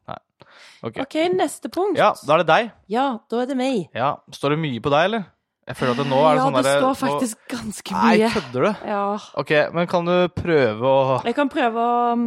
[0.85, 0.99] OK.
[1.03, 1.97] OK, neste punkt.
[1.99, 2.73] Ja, da er det deg.
[2.93, 3.88] Ja, da er det meg.
[3.97, 4.17] Ja.
[4.37, 5.25] Står det mye på deg, eller?
[5.64, 7.95] Jeg føler at det nå er det ja, sånn det derre- står nå- faktisk ganske
[7.97, 8.88] Nei, kødder du?
[8.90, 9.05] Ja.
[9.40, 12.27] OK, men kan du prøve å Jeg kan prøve å um,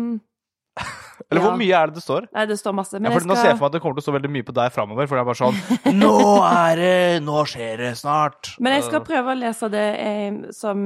[1.30, 1.46] Eller Ja.
[1.46, 2.26] hvor mye er det det står?
[2.34, 2.94] Nei, det står masse.
[2.98, 4.16] Ja, Men for jeg Nå ser jeg for meg at det kommer til å stå
[4.18, 5.08] veldig mye på deg framover.
[5.10, 5.62] For det er bare sånn
[6.02, 6.16] Nå
[6.50, 8.56] er det Nå skjer det snart.
[8.60, 10.84] Men jeg skal prøve å lese det eh, som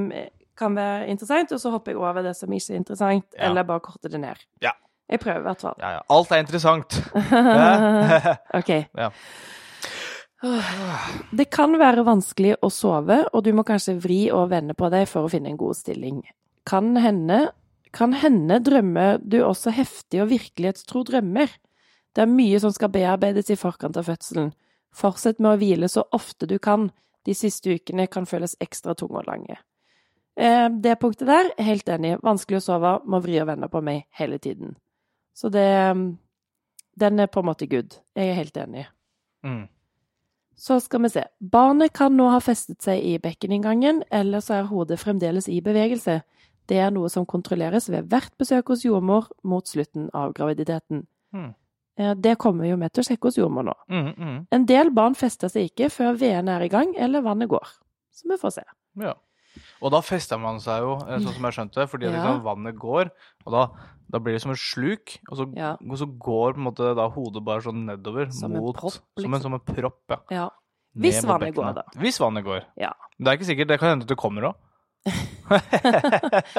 [0.62, 3.50] kan være interessant, og så hopper jeg over det som ikke er interessant, Ja.
[3.50, 4.46] eller bare korter det ned.
[4.64, 4.72] Ja.
[5.12, 5.74] Jeg prøver i hvert fall.
[5.82, 6.04] Ja, ja.
[6.10, 7.02] Alt er interessant.
[8.60, 8.70] OK.
[8.96, 9.10] Ja.
[11.38, 15.06] Det kan være vanskelig å sove, og du må kanskje vri og vende på deg
[15.10, 16.22] for å finne en god stilling.
[16.66, 17.52] Kan hende,
[17.94, 21.52] kan hende drømmer du også heftige og virkelighetstro drømmer.
[22.16, 24.50] Det er mye som skal bearbeides i forkant av fødselen.
[24.98, 26.90] Fortsett med å hvile så ofte du kan.
[27.28, 29.60] De siste ukene kan føles ekstra tunge og lange.
[30.40, 32.16] Eh, det punktet der, er helt enig.
[32.24, 34.76] Vanskelig å sove, må vri og vende på meg hele tiden.
[35.34, 35.68] Så det
[37.00, 37.96] Den er på en måte good.
[38.16, 38.86] Jeg er helt enig.
[39.44, 39.70] Mm.
[40.56, 41.24] Så skal vi se.
[41.40, 46.22] Barnet kan nå ha festet seg i bekkeninngangen, eller så er hodet fremdeles i bevegelse.
[46.68, 51.08] Det er noe som kontrolleres ved hvert besøk hos jordmor mot slutten av graviditeten.
[51.34, 51.54] Mm.
[51.98, 53.74] Eh, Det kommer jo med til å sjekke hos jordmor nå.
[53.90, 54.38] Mm, mm.
[54.52, 57.68] En del barn fester seg ikke før veden er i gang eller vannet går.
[58.12, 58.64] Så vi får se.
[59.00, 59.16] Ja.
[59.82, 62.12] Og da fester man seg jo, eh, sånn som jeg skjønte, fordi Ja.
[62.16, 63.10] liksom vannet går,
[63.46, 63.68] og da,
[64.10, 65.74] da blir det som et sluk, og så, Ja.
[65.74, 69.40] og så går måte da hodet bare sånn nedover Som en propp, propp, Som en,
[69.40, 69.42] liksom.
[69.42, 70.18] som en propp, ja.
[70.32, 70.50] Ja.
[70.98, 71.84] Hvis vannet går, da.
[71.96, 72.66] Hvis vannet går.
[72.78, 72.92] Ja.
[73.18, 73.68] Det er ikke sikkert.
[73.68, 74.56] Det kan hende at det kommer òg.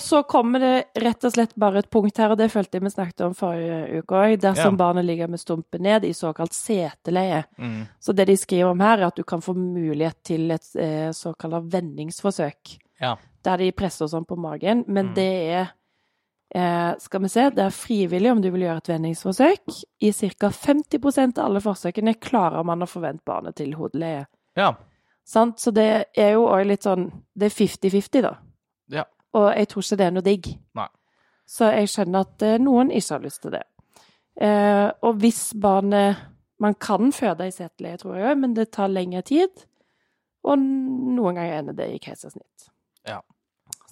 [0.00, 2.82] og så kommer det rett og slett bare et punkt her, og det følte jeg
[2.86, 4.38] vi snakket om forrige uke òg.
[4.40, 4.78] Dersom Ja.
[4.80, 7.44] barnet ligger med stumpen ned i såkalt seteleie.
[7.58, 7.82] Mm.
[8.00, 11.10] Så det de skriver om her, er at du kan få mulighet til et eh,
[11.12, 12.78] såkalt vendingsforsøk.
[13.00, 13.16] Ja.
[13.44, 15.14] Der de presser sånn på magen, men Mm.
[15.14, 15.70] det er
[16.54, 19.84] eh, Skal vi se, det er frivillig om du vil gjøre et vendingsforsøk.
[20.02, 20.48] I ca.
[20.50, 24.26] 50% av alle forsøkene klarer man å forvente barnet til hodeleie.
[24.56, 24.72] ja.
[25.24, 25.58] Sant?
[25.60, 28.32] Så det er jo òg litt sånn Det er 50-50, da.
[29.30, 29.38] Ja.
[29.38, 30.48] Og jeg tror ikke det er noe digg.
[30.78, 30.88] Nei.
[31.50, 33.64] Så jeg skjønner at eh, noen ikke har lyst til det.
[34.40, 36.26] Eh, og hvis barnet
[36.60, 39.62] Man kan føde i seteleie, tror jeg òg, men det tar lengre tid.
[40.44, 42.68] Og noen ganger ender det i keisersnitt.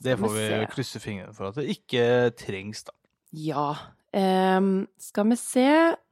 [0.03, 2.03] Det får vi vi krysse fingrene for at det ikke
[2.39, 2.95] trengs, da.
[3.35, 3.69] Ja.
[4.09, 5.67] Um, skal vi se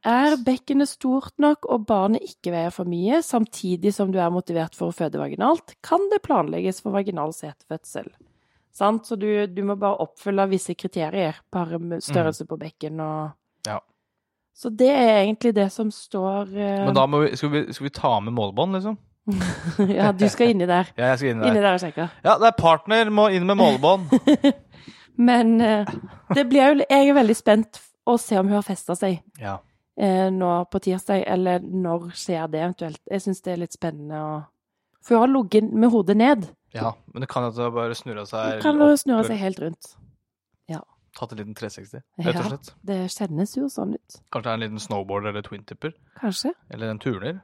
[0.05, 4.77] Er bekkenet stort nok og barnet ikke veier for mye, samtidig som du er motivert
[4.77, 8.11] for å føde vaginalt, kan det planlegges for vaginal setefødsel.
[8.77, 9.07] Sant?
[9.09, 11.39] Så du, du må bare oppfylle visse kriterier.
[11.53, 13.33] Bare med størrelse på bekken og
[13.67, 13.81] Ja.
[14.57, 16.87] Så det er egentlig det som står uh...
[16.87, 18.97] Men da må vi skal, vi skal vi ta med målbånd, liksom?
[19.99, 20.93] Ja, du skal inni der.
[20.97, 21.67] Ja, jeg skal inn Inni der.
[21.67, 22.09] der og sjekke.
[22.25, 24.13] Ja, det er partner må inn med målbånd.
[25.29, 25.89] Men uh,
[26.37, 29.19] det blir jo Jeg er veldig spent å se om hun har festa seg.
[29.41, 29.59] Ja.
[30.01, 33.01] Uh, nå på tirsdag, eller når skjer det eventuelt?
[33.11, 34.35] Jeg syns det er litt spennende å
[35.07, 36.49] For hun har ligget med hodet ned.
[36.75, 36.93] ja.
[37.15, 39.95] Men det kan jo at hun bare snurra seg Kan bare snurre seg helt rundt.
[41.17, 42.59] Tatt en liten 360, rett og Ja.
[42.85, 44.17] Det kjennes jo sånn ut.
[44.33, 45.95] Kanskje det er en liten snowboard eller twin-tipper.
[46.21, 46.53] Kanskje.
[46.71, 47.39] Eller en turner.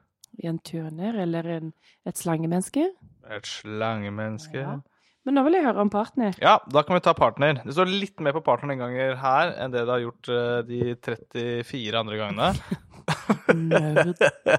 [0.44, 1.72] En turner, eller en,
[2.04, 2.84] et slangemenneske.
[3.30, 4.60] Et slangemenneske.
[4.60, 4.74] Ja.
[4.76, 4.80] Ja.
[5.24, 6.36] Men nå vil jeg høre om partner.
[6.42, 7.62] Ja, da kan vi ta partner.
[7.64, 10.62] Det står litt mer på partner den gangen her enn det det har gjort eh,
[10.68, 12.52] de 34 andre gangene.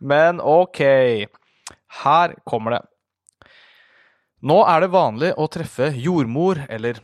[0.12, 0.80] Men OK.
[2.04, 2.82] Her kommer det.
[4.46, 7.00] Nå er det vanlig å treffe jordmor eller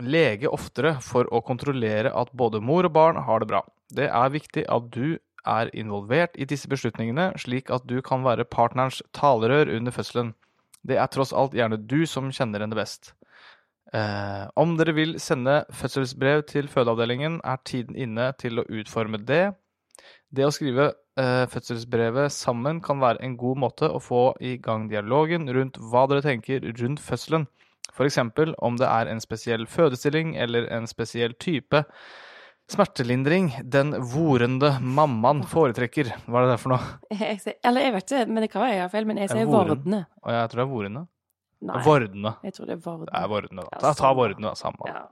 [0.00, 3.62] lege oftere for å kontrollere at både mor og barn har det bra.
[3.92, 8.48] Det er viktig at du er involvert i disse beslutningene, slik at du kan være
[8.50, 10.34] partnerens talerør under fødselen.
[10.86, 13.12] Det er tross alt gjerne du som kjenner henne best.
[13.94, 19.54] Eh, om dere vil sende fødselsbrev til fødeavdelingen, er tiden inne til å utforme det.
[20.34, 25.48] Det å skrive fødselsbrevet sammen kan være en god måte å få i gang dialogen
[25.48, 27.46] rundt hva dere tenker rundt fødselen.
[27.96, 31.80] Eksempel om det er en spesiell fødestilling eller en spesiell type
[32.68, 36.10] smertelindring den vorende mammaen foretrekker.
[36.26, 36.88] Hva er det der for noe?
[37.22, 39.30] Jeg ser, eller jeg vet ikke, men det kan være jeg har feil, men jeg
[39.30, 40.00] er sier vordende.
[40.24, 41.02] Og jeg tror det er vorende.
[41.66, 42.30] Nei, Vordende.
[42.44, 43.12] jeg tror det er vordende.
[43.14, 43.78] Det er vordende, da.
[43.80, 44.58] Ta, ta vordende, da.
[44.60, 44.90] Samme.
[44.90, 45.04] Ja.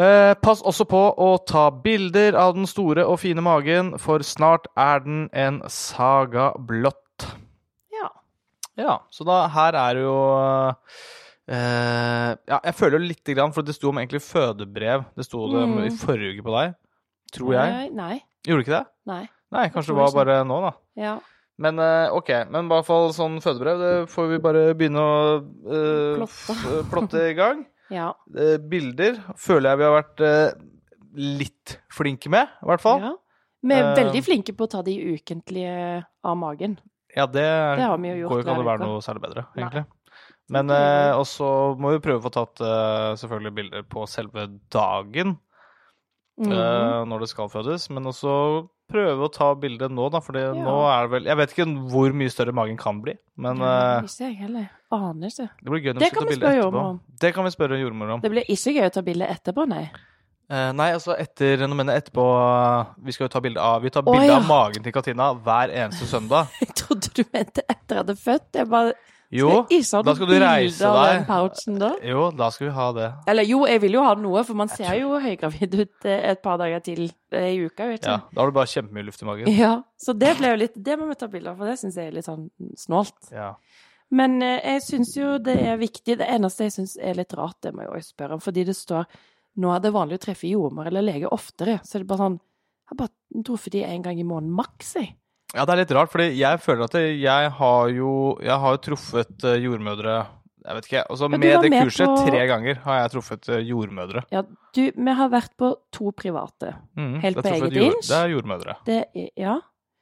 [0.00, 4.68] Eh, pass også på å ta bilder av den store og fine magen, for snart
[4.78, 7.26] er den en saga blått.
[7.92, 8.08] ja.
[8.80, 10.14] Ja, så da her er det jo
[11.50, 15.04] eh, Ja, jeg føler jo lite grann, for det sto om egentlig fødebrev.
[15.16, 15.84] Det sto det om Mm.
[15.86, 16.74] i forrige uke på deg.
[17.34, 17.72] Tror jeg.
[17.72, 18.22] Nei, Nei.
[18.46, 18.86] Gjorde ikke det?
[19.06, 19.28] nei.
[19.52, 20.72] Nei, kanskje det var bare nå, da.
[20.96, 21.18] Ja.
[21.58, 22.28] Men eh, OK.
[22.50, 26.88] Men i hvert fall sånn fødebrev, det får vi bare begynne å uh, Plotte.
[26.90, 27.66] plotte i gang.
[27.90, 28.12] Ja.
[28.36, 30.52] Eh, bilder føler jeg vi har vært eh,
[31.40, 33.00] litt flinke med, i hvert fall.
[33.02, 33.16] ja.
[33.62, 36.78] Vi er Eh, veldig flinke på å ta de ukentlige av magen.
[37.14, 37.42] Ja, det,
[37.76, 39.60] Det har vi jo gjort går jo ikke an å være noe særlig bedre, Nei.
[39.66, 39.82] egentlig.
[40.48, 45.36] Men eh, også må vi prøve å få tatt eh, selvfølgelig bilder på selve dagen
[46.40, 46.52] Mhm.
[46.56, 48.30] eh, når det skal fødes, men også
[48.90, 50.52] prøve å ta bildet nå, da, for Ja.
[50.52, 53.98] nå er det vel Jeg vet ikke hvor mye større magen kan bli, men Ja,
[53.98, 54.68] eh, Ikke jeg heller.
[54.92, 55.48] Aner ikke.
[55.62, 56.84] det blir gøy når vi skal ta bilde etterpå.
[56.90, 57.00] om.
[57.20, 58.20] Det kan vi spørre jordmor om.
[58.24, 59.84] Det blir ikke gøy å ta bilde etterpå, nei.
[60.50, 63.82] Eh, nei, altså etter Nå mener jeg etterpå eh, Vi skal jo ta bilde av
[63.84, 64.40] Vi tar bilde ja.
[64.40, 66.48] av magen til Katina hver eneste søndag.
[66.60, 68.48] Jeg trodde du mente etter jeg hadde født.
[68.58, 68.94] Jeg bare
[69.30, 71.20] Jo, Skal da skal du reise deg.
[71.28, 71.90] pouchen da?
[72.02, 73.08] jo, da skal vi ha det.
[73.30, 76.42] Eller jo, jeg vil jo ha noe, for man ser jo høygravid ut eh, et
[76.42, 78.08] par dager til eh, i uka, vet du.
[78.10, 78.16] Ja.
[78.26, 79.52] Da har du bare kjempemye luft i magen.
[79.60, 79.76] Ja.
[80.00, 82.10] Så det ble jo litt Det må vi ta bilde av, for det syns jeg
[82.10, 82.48] er litt sånn
[82.80, 83.30] snålt.
[83.30, 83.52] Ja.
[84.10, 86.18] Men eh, jeg syns jo det er viktig.
[86.18, 88.74] Det eneste jeg syns er litt rart, det må jeg også spørre om, fordi det
[88.78, 89.06] står
[89.60, 91.78] nå er det vanlig å treffe jordmor eller lege oftere.
[91.86, 94.96] Så det er bare sånn Jeg har bare truffet de en gang i måneden maks,
[94.98, 95.12] jeg.
[95.54, 98.10] Ja, det er litt rart, fordi jeg føler at jeg har jo
[98.44, 100.14] Jeg har jo truffet eh, jordmødre
[100.66, 101.02] Jeg vet ikke.
[101.10, 104.22] Altså, med det med kurset på- tre ganger har jeg truffet eh, jordmødre.
[104.30, 104.42] Ja,
[104.76, 106.74] du, vi har vært på to private.
[106.96, 108.08] Mm, Helt på eget jord- inch?
[108.10, 108.74] Det er jordmødre.
[108.86, 109.54] Det er, ja,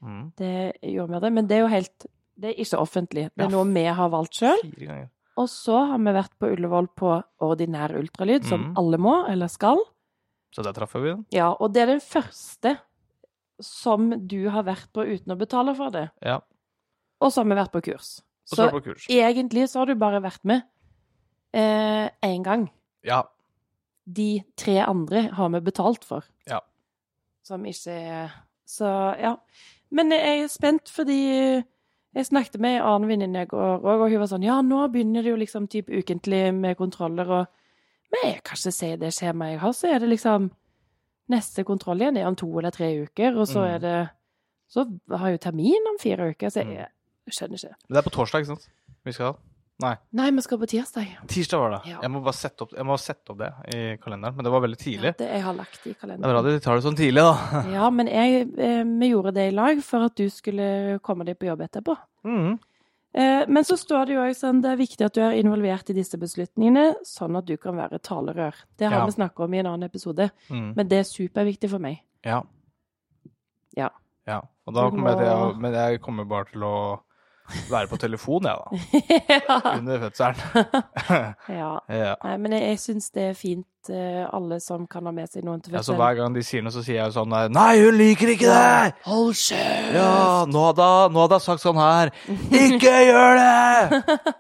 [0.03, 0.33] mm.
[0.37, 0.51] det
[0.83, 2.07] er jordmødre, men det er jo helt
[2.39, 3.25] Det er ikke offentlig.
[3.35, 3.55] Det er Ja.
[3.57, 5.09] noe vi har valgt sjøl.
[5.39, 8.77] Og så har vi vært på Ullevål på ordinær ultralyd, som mm.
[8.77, 9.79] alle må, eller skal.
[10.55, 11.25] Så der traff vi den.
[11.31, 12.79] Ja, og det er den første
[13.61, 16.09] som du har vært på uten å betale for det.
[16.23, 16.41] Ja.
[17.21, 18.21] Og så har vi vært på kurs.
[18.49, 19.07] Så Så på kurs.
[19.11, 20.63] egentlig så har du bare vært med
[21.55, 22.71] én gang.
[23.05, 23.23] Ja.
[24.07, 26.25] De tre andre har vi betalt for.
[26.49, 26.61] Ja.
[27.43, 28.31] Som ikke er
[28.69, 28.85] Så
[29.21, 29.37] ja.
[29.91, 31.65] Men jeg er spent fordi
[32.15, 34.89] jeg snakket med en annen venninne i går òg, og hun var sånn Ja, nå
[34.93, 37.47] begynner det jo liksom typ ukentlig med kontroller, og
[38.11, 40.51] Men jeg kan ikke si det skjemaet jeg har, så er det liksom
[41.29, 43.75] Neste kontroll igjen er om to eller tre uker, og så Mm.
[43.75, 44.09] er det
[44.71, 44.83] Så
[45.17, 46.75] har jeg jo termin om fire uker, så Mm.
[46.77, 46.89] jeg
[47.33, 47.75] skjønner ikke.
[47.89, 48.69] Men det er på torsdag, ikke sant?
[49.05, 49.39] Vi skal ha.
[49.81, 51.07] Nei, Nei, vi skal på tirsdag.
[51.29, 51.81] Tirsdag var det.
[51.93, 52.01] Ja.
[52.03, 55.05] Jeg må bare sette opp, sette opp det i kalenderen, men det var veldig tidlig.
[55.05, 56.21] Ja, det jeg har lagt i kalenderen.
[56.21, 57.63] Det er bra de tar det sånn tidlig, da.
[57.71, 61.39] Ja, men jeg, eh, vi gjorde det i lag for at du skulle komme deg
[61.39, 61.97] på jobb etterpå.
[62.27, 62.59] Mhm.
[63.15, 65.89] Eh, men så står det jo også sånn det er viktig at du er involvert
[65.91, 68.55] i disse beslutningene, sånn at du kan være talerør.
[68.77, 69.07] Det har Ja.
[69.07, 70.75] vi snakket om i en annen episode, mm.
[70.77, 72.03] men det er superviktig for meg.
[72.25, 72.43] Ja.
[73.77, 73.91] Ja.
[74.27, 74.43] ja.
[74.67, 77.01] Og da kommer jeg til Men jeg kommer bare til å
[77.71, 78.67] være på telefon, jeg, da.
[79.49, 79.57] ja.
[79.79, 80.37] Under fødselen.
[81.61, 81.73] ja.
[81.89, 82.15] ja.
[82.25, 85.47] Nei, men jeg, jeg syns det er fint, eh, alle som kan ha med seg
[85.47, 86.03] noen til Ja, så fødselen.
[86.03, 88.95] hver gang de sier noe, så sier jeg sånn Nei, hun liker ikke det!
[89.09, 89.95] Hold kjeft!
[89.97, 92.13] Ja, nå hadde hun sagt sånn her.
[92.53, 94.35] Ikke gjør det!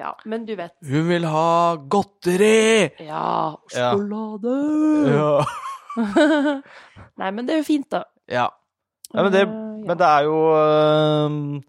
[0.00, 0.72] Ja, men du vet.
[0.86, 2.90] Hun vil ha godteri!
[3.04, 3.90] Ja, Ja.
[3.90, 4.54] sjokolade!
[5.10, 5.34] Ja.
[7.18, 8.04] Nei, men det er jo fint, da.
[8.30, 8.48] ja.
[9.10, 11.62] Nei, men, det, Eh, men det er jo øhm,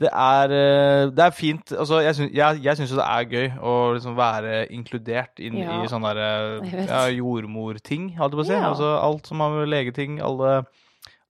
[0.00, 3.24] Det er, øh, det er fint Altså, jeg syns, jeg, jeg syns jo det er
[3.30, 5.82] gøy å liksom være inkludert inn Ja.
[5.84, 8.52] i sånne der, ja, jordmorting, holdt jeg på å si.
[8.56, 8.68] Ja.
[8.70, 10.64] Altså, alt som har med legeting, alle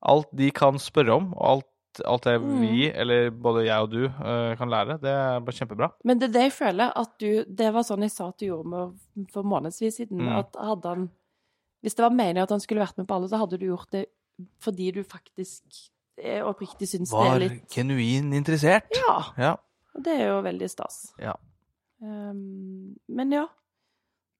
[0.02, 1.66] Alt de kan spørre om, og alt,
[2.08, 2.60] alt det Mm.
[2.62, 5.90] vi, eller både jeg og du, øh, kan lære, det er bare kjempebra.
[6.04, 8.94] Men det er det jeg føler at du Det var sånn jeg sa til jordmor
[9.30, 10.38] for månedsvis siden, Mm.
[10.38, 11.10] at hadde han
[11.82, 13.90] Hvis det var meningen at han skulle vært med på alle, så hadde du gjort
[13.92, 14.06] det
[14.62, 15.62] fordi du faktisk
[16.46, 18.90] oppriktig syns det Var er litt genuin interessert.
[18.96, 19.16] Ja.
[19.38, 19.54] Ja.
[19.96, 21.00] Og det er jo veldig stas.
[21.18, 21.32] Ja.
[22.02, 23.46] Um, men ja.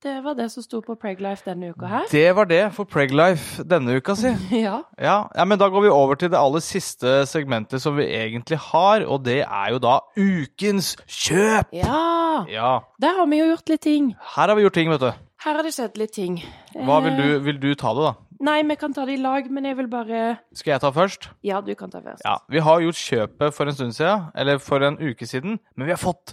[0.01, 2.07] Det var det som sto på Preglife denne uka her.
[2.09, 4.31] Det var det for Preglife denne uka, si.
[4.63, 4.79] Ja.
[4.97, 8.57] Ja, ja, men da går vi over til det aller siste segmentet som vi egentlig
[8.71, 11.69] har, og det er jo da ukens kjøp!
[11.77, 12.47] ja.
[12.49, 12.71] Ja,
[13.05, 14.15] Der har vi jo gjort litt ting.
[14.37, 15.11] her har vi gjort ting, vet du.
[15.45, 16.41] Her har det skjedd litt ting.
[16.73, 18.15] Hva vil Eh, du, vil du ta det, da?
[18.41, 20.21] Nei, vi kan ta det i lag, men jeg vil bare
[20.57, 21.29] Skal jeg ta først?
[21.45, 22.23] Ja, du kan ta først.
[22.25, 25.87] Ja, Vi har gjort kjøpet for en stund siden, eller for en uke siden, men
[25.87, 26.33] vi har fått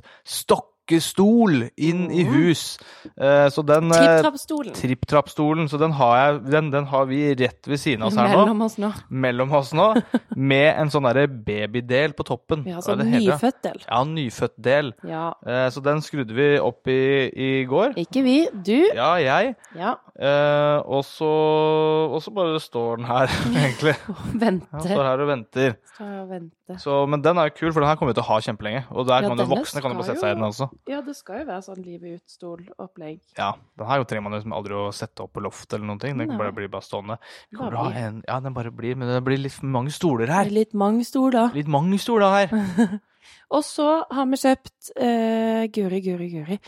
[0.87, 2.33] sjokkestol inn i Mhm.
[2.33, 2.77] hus.
[3.19, 4.73] Eh, så den eh, Tripp-trapp-stolen.
[4.73, 8.27] Tripp-trapp-stolen, så den har, jeg, den, den har vi rett ved siden av oss her
[8.29, 8.45] nå.
[8.45, 8.91] Mellom oss nå.
[9.09, 9.87] Mellom oss nå.
[10.35, 12.65] Med en sånn derre babydel på toppen.
[12.67, 13.81] Er sånn nyfødt del.
[13.87, 14.93] Ja, nyfødt del.
[15.07, 15.33] Ja.
[15.45, 16.99] Eh, så den skrudde vi opp i,
[17.35, 17.95] i går.
[17.97, 18.77] Ikke vi, du.
[18.95, 19.55] Ja, jeg.
[19.75, 19.95] Ja.
[20.17, 23.95] Eh, og så og så bare står den her, egentlig.
[24.33, 24.67] venter.
[24.71, 24.87] Vente.
[24.87, 25.75] står her og venter.
[25.95, 26.77] Står her og venter.
[26.81, 28.83] Så, men den er jo kul, for den her kommer vi til å ha kjempelenge.
[28.91, 30.67] Og der Ja, kan jo voksne kan jo bare sette seg i den også.
[30.87, 33.19] Ja, det skal jo være sånn livet ut-stol-opplegg.
[33.39, 36.01] Ja, den her jo trenger man liksom aldri å sette opp på loft eller noen
[36.03, 36.17] ting.
[36.19, 37.19] Den bare blir bare stående.
[37.57, 40.47] En, ja, den bare blir, men det blir litt mange stoler her.
[40.47, 41.53] er litt mange stoler.
[41.57, 42.97] Litt mange stoler her.
[43.55, 46.59] Og så har vi kjøpt uh, Guri, Guri, Guri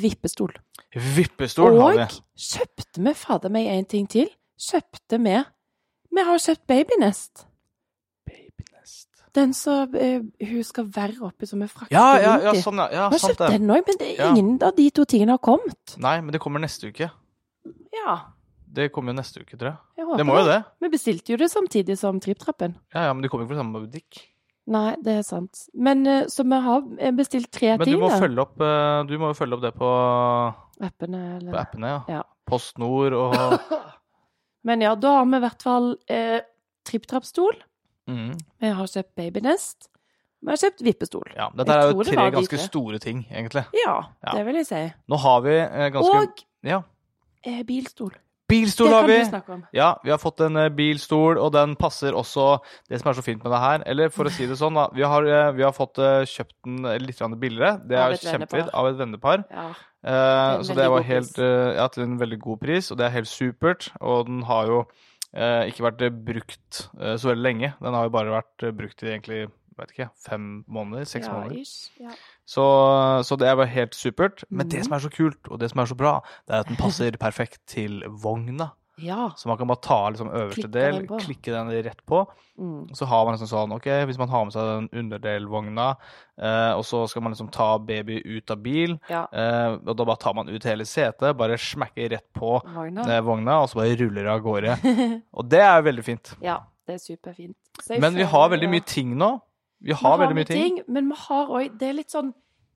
[0.00, 0.52] vippestol.
[1.16, 2.06] Vippestol har vi.
[2.06, 4.30] Og kjøpte vi fader meg en ting til.
[4.60, 5.36] Kjøpte vi
[6.16, 7.45] Vi har kjøpt babynest.
[9.36, 13.06] Den som uh, hun skal være oppi som en frakter Ja, ja, ja, sånn, ja.
[13.10, 13.50] ja sant det.
[13.58, 14.30] den også, men det, Ja.
[14.32, 15.96] ingen av de to tingene har kommet.
[16.00, 17.10] Nei, men det kommer neste uke.
[17.96, 18.16] Ja,
[18.76, 19.78] Det kommer jo neste uke, tror jeg.
[19.96, 20.56] jeg Det må jo det.
[20.84, 22.74] Vi bestilte jo det samtidig som Tripptrappen.
[22.92, 24.18] Ja, ja, men de kommer ikke fra samme butikk.
[24.68, 25.62] Nei, det er sant.
[25.72, 28.18] Men eh, så vi har eh, bestilt tre Men du ting, må da.
[28.20, 28.56] følge opp,
[29.08, 29.90] du må jo følge opp det på,
[30.82, 32.00] Appene, på appene, ja.
[32.18, 32.22] Ja.
[32.50, 33.36] PostNord og
[34.66, 36.40] Men ja, da har vi i hvert fall eh,
[36.88, 37.54] tripp-trapp-stol.
[38.08, 38.32] Mm.
[38.60, 39.88] Vi har kjøpt babynest.
[40.42, 41.30] Vi har kjøpt vippestol.
[41.34, 42.66] Ja, dette Jeg er jo tre ganske tre.
[42.68, 43.64] store ting, egentlig.
[43.84, 44.32] Ja, Ja.
[44.36, 44.82] det vil jeg si.
[45.08, 46.82] Nå har vi eh, ganske Og Ja.
[47.44, 48.12] eh, bilstol.
[48.48, 49.16] Bilstol har vi!
[49.74, 53.24] Ja, vi har fått en eh, bilstol, og den passer også det som er så
[53.24, 53.82] fint med det her.
[53.86, 54.88] Eller for å si det sånn, da.
[54.94, 57.80] Vi har, eh, vi har fått kjøpt den litt billigere.
[57.88, 58.70] Det er kjempefint.
[58.72, 59.42] Av et vennepar.
[59.50, 59.70] Ja.
[60.06, 63.26] Eh, så det var helt Ja, til en veldig god pris, og det er helt
[63.26, 63.90] supert.
[64.00, 64.86] Og den har jo
[65.68, 67.72] ikke vært eh, brukt eh, så veldig lenge.
[67.82, 71.04] Den har jo bare vært eh, brukt i egentlig vet ikke, fem måneder?
[71.04, 71.64] Seks ja, måneder.
[72.00, 72.14] Ja.
[72.48, 72.64] Så,
[73.28, 74.44] så det var helt supert.
[74.48, 74.84] Men det Mhm.
[74.84, 77.10] som er så kult, og det som er så bra, det er at den passer
[77.26, 78.70] perfekt til vogna.
[78.98, 79.32] Ja.
[79.36, 82.22] Så man kan bare ta liksom øverste Klikke del, den klikke den rett på.
[82.58, 82.94] Mm.
[82.96, 85.88] Så har man liksom sånn, ok, hvis man har med seg den underdelvogna,
[86.40, 89.26] eh, og så skal man liksom ta baby ut av bil, ja.
[89.28, 93.60] eh, og da bare tar man ut hele setet, bare smekker rett på eh, vogna,
[93.60, 94.78] og så bare ruller av gårde.
[95.36, 96.32] Og det er veldig fint.
[96.40, 97.56] ja, det er superfint.
[98.00, 99.34] Men vi har veldig mye ting nå.
[99.80, 100.78] Vi Vi har veldig mye ting.
[100.88, 102.30] Men vi har òg Det er litt sånn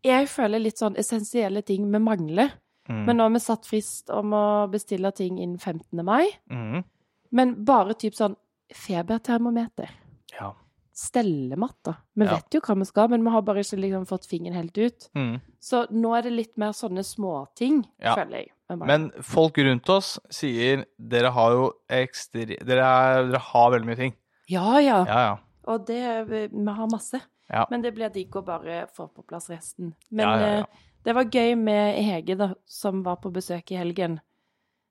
[0.04, 2.52] Jeg føler litt sånn essensielle ting vi mangler.
[2.90, 3.04] Mm.
[3.06, 6.02] Men nå har vi satt frist om å bestille ting innen 15.
[6.04, 6.26] mai.
[6.50, 6.82] Mm.
[7.30, 8.34] Men bare typ sånn
[8.74, 9.90] febertermometer.
[10.34, 10.52] Ja.
[10.92, 11.96] Stellematter.
[12.14, 12.34] Vi Ja.
[12.36, 15.08] vet jo hva vi skal, men vi har bare ikke liksom fått fingeren helt ut.
[15.14, 15.40] Mm.
[15.60, 18.14] Så nå er det litt mer sånne småting, Ja.
[18.16, 18.50] føler jeg.
[18.70, 22.46] Men folk rundt oss sier dere har jo ekstre...
[22.64, 24.14] Dere, er, dere har veldig mye ting.
[24.48, 25.04] Ja, ja.
[25.06, 25.36] Ja, ja.
[25.66, 27.20] Og det Vi har masse.
[27.52, 27.66] Ja.
[27.70, 29.94] Men det blir digg å bare få på plass resten.
[30.10, 30.64] Men Ja, ja, ja.
[31.06, 34.18] Det var gøy med Hege, da, som var på besøk i helgen.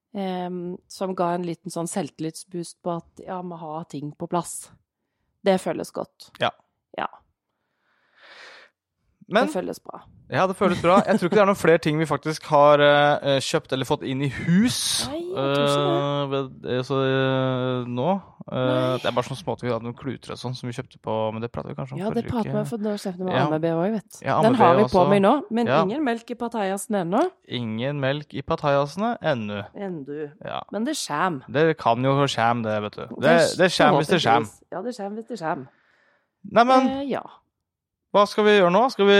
[0.09, 4.71] Um, som ga en liten sånn selvtillitsboost på at ja, vi har ting på plass.
[5.45, 6.31] Det føles godt.
[6.41, 6.49] Ja.
[6.97, 7.05] Ja,
[9.31, 10.01] Men det føles bra.
[10.31, 11.01] ja, det føles bra.
[11.05, 14.03] Jeg tror ikke det er noen flere ting vi faktisk har uh, kjøpt eller fått
[14.03, 16.73] inn i hus Nei, jeg tror ikke det.
[16.77, 18.09] eh, så, uh, nå.
[18.49, 19.67] Det er bare sånne småting.
[19.69, 21.93] Vi hadde noen kluter og sånn som vi kjøpte på Men det prater vi kanskje
[21.93, 23.43] om Ja, det forrige prater vi om, for nå kjøpte vi Ja.
[23.45, 24.25] amme-BH òg, vet du.
[24.25, 25.09] Ja, Den har vi på også.
[25.11, 25.81] meg nå, men Ja.
[25.83, 27.21] ingen melk i patajasen ennå.
[27.47, 29.59] Ingen melk i patajasene ennå.
[29.75, 30.31] Endu.
[30.43, 30.63] Ja.
[30.71, 31.43] Men det kjem.
[31.51, 33.05] Det kan jo skjem, det, vet du.
[33.21, 34.49] Det, det kjem hvis det kjem.
[34.71, 35.67] Ja, det kjem hvis det kjem.
[36.51, 37.21] Neimen, Eh, ja.
[38.15, 38.81] Hva skal vi gjøre nå?
[38.93, 39.19] Skal vi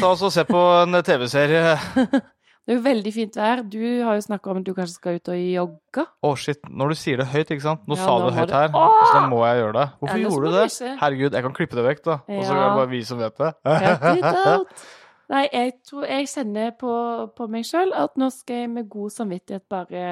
[0.00, 1.76] ta oss og se på en TV-serie?
[2.66, 3.60] Det er jo veldig fint vær.
[3.70, 6.02] Du har jo snakka om at du kanskje skal ut og jogge.
[6.26, 6.58] Å, shit.
[6.66, 7.84] Når du sier det høyt, ikke sant?
[7.86, 8.96] Nå Ja, sa du det høyt her, Åh!
[9.04, 9.84] så da må jeg gjøre det.
[10.00, 10.64] Hvorfor gjorde du det?
[10.72, 10.94] ikke.
[11.04, 12.16] Herregud, jeg kan klippe det vekk, da.
[12.26, 13.52] Og så er det bare vi som vet det.
[15.36, 16.96] Nei, jeg tror jeg kjenner på,
[17.38, 20.02] på meg sjøl at nå skal jeg med god samvittighet bare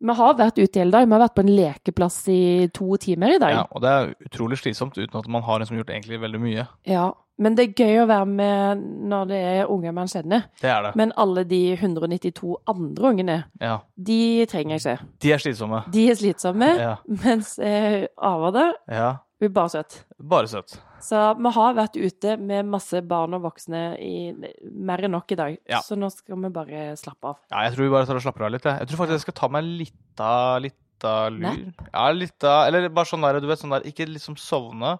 [0.00, 1.06] Vi har vært ute hele dag.
[1.08, 3.50] Vi har vært på en lekeplass i to timer i dag.
[3.56, 6.68] Ja, og det er utrolig slitsomt uten at man har liksom gjort egentlig veldig mye.
[6.86, 7.08] Ja,
[7.40, 8.80] Men det er gøy å være med
[9.10, 10.48] når det er unger man kjenner.
[10.60, 10.96] Det er det.
[10.98, 13.76] Men alle de 192 andre ungene, Ja.
[13.96, 15.06] de trenger jeg ikke.
[15.22, 15.82] De er slitsomme.
[15.92, 16.96] De er slitsomme, Ja.
[17.06, 19.12] mens eh, Ava der, ja.
[19.38, 19.96] Hun er bare søt.
[20.18, 20.72] Bare søtt.
[21.04, 25.38] Så vi har vært ute med masse barn og voksne i mer enn nok i
[25.38, 25.58] dag.
[25.70, 25.78] Ja.
[25.86, 27.36] Så nå skal vi bare slappe av.
[27.52, 28.66] Ja, jeg tror vi bare tar og slapper av litt.
[28.66, 31.60] Jeg, jeg tror faktisk jeg skal ta meg litt av litt av lur.
[31.92, 34.96] Ja, litt av Eller bare sånn der, du vet, sånn der Ikke liksom sovne,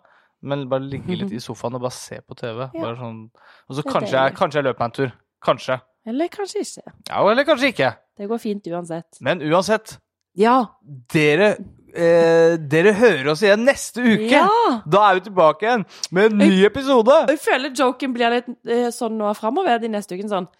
[0.47, 2.69] men bare ligge litt i sofaen og bare se på TV.
[2.69, 2.85] Ja.
[2.85, 3.25] Bare sånn
[3.67, 5.17] Og så kanskje jeg, kanskje jeg løper meg en tur.
[5.43, 5.81] Kanskje.
[6.09, 6.93] Eller kanskje ikke.
[7.11, 7.91] Ja, eller kanskje ikke.
[8.19, 9.19] Det går fint uansett.
[9.21, 9.99] Men uansett,
[10.39, 10.55] Ja,
[11.11, 11.57] dere
[11.95, 14.31] eh, dere hører oss igjen neste uke.
[14.33, 14.49] Ja!
[14.87, 17.21] Da er vi tilbake igjen med en ny episode.
[17.33, 20.51] Jeg føler joken blir litt eh, sånn nå framover de neste ukene sånn.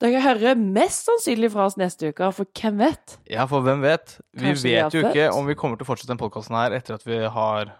[0.00, 3.18] Dere hører mest sannsynlig fra oss neste uke, for hvem vet?
[3.28, 4.14] Ja, for hvem vet?
[4.32, 6.72] Vi Kanskje vi vet jo ikke om vi kommer til å fortsette den podkasten her
[6.78, 7.74] etter at vi har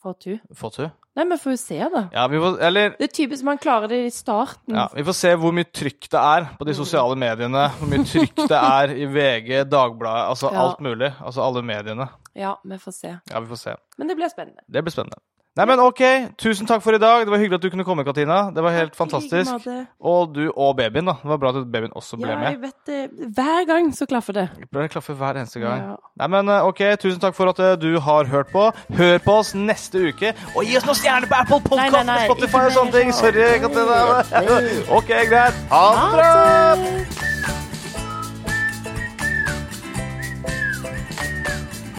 [0.00, 0.38] Fått du.
[0.56, 0.92] fått henne.
[1.14, 2.00] Nei, men får jo se, da.
[2.12, 4.74] Ja, vi får, eller Det er typisk man klarer det i starten.
[4.74, 7.68] ja, vi får se hvor mye trykk det er på de sosiale mediene.
[7.78, 10.64] Hvor mye trykk det er i VG, Dagbladet, altså Ja.
[10.64, 11.12] alt mulig.
[11.22, 12.08] Altså alle mediene.
[12.34, 13.12] Ja, vi får se.
[13.30, 13.76] Ja, vi får se.
[13.98, 14.60] Men det blir spennende.
[14.66, 15.20] Det blir spennende.
[15.54, 16.00] Nei, men OK.
[16.34, 17.22] Tusen takk for i dag.
[17.22, 18.48] Det var hyggelig at du kunne komme, Katina.
[18.50, 19.68] Det var helt fantastisk.
[20.02, 21.14] Og du og babyen, da.
[21.20, 22.42] Det var bra at babyen også ble med.
[22.42, 23.28] Ja, jeg vet det.
[23.36, 24.48] Hver gang så klaffer det.
[24.58, 25.84] Det klaffer hver eneste gang.
[25.92, 25.94] Ja.
[26.18, 28.66] Nei, men eh, OK, tusen takk for at eh, du har hørt på.
[28.98, 30.34] Hør på oss neste uke.
[30.56, 33.14] Og gi oss noen stjerner på Apple Podcast og Spotify og sånne ting.
[33.14, 34.02] Sorry, Katina.
[34.98, 35.62] OK, greit.
[35.70, 37.24] Ha det bra.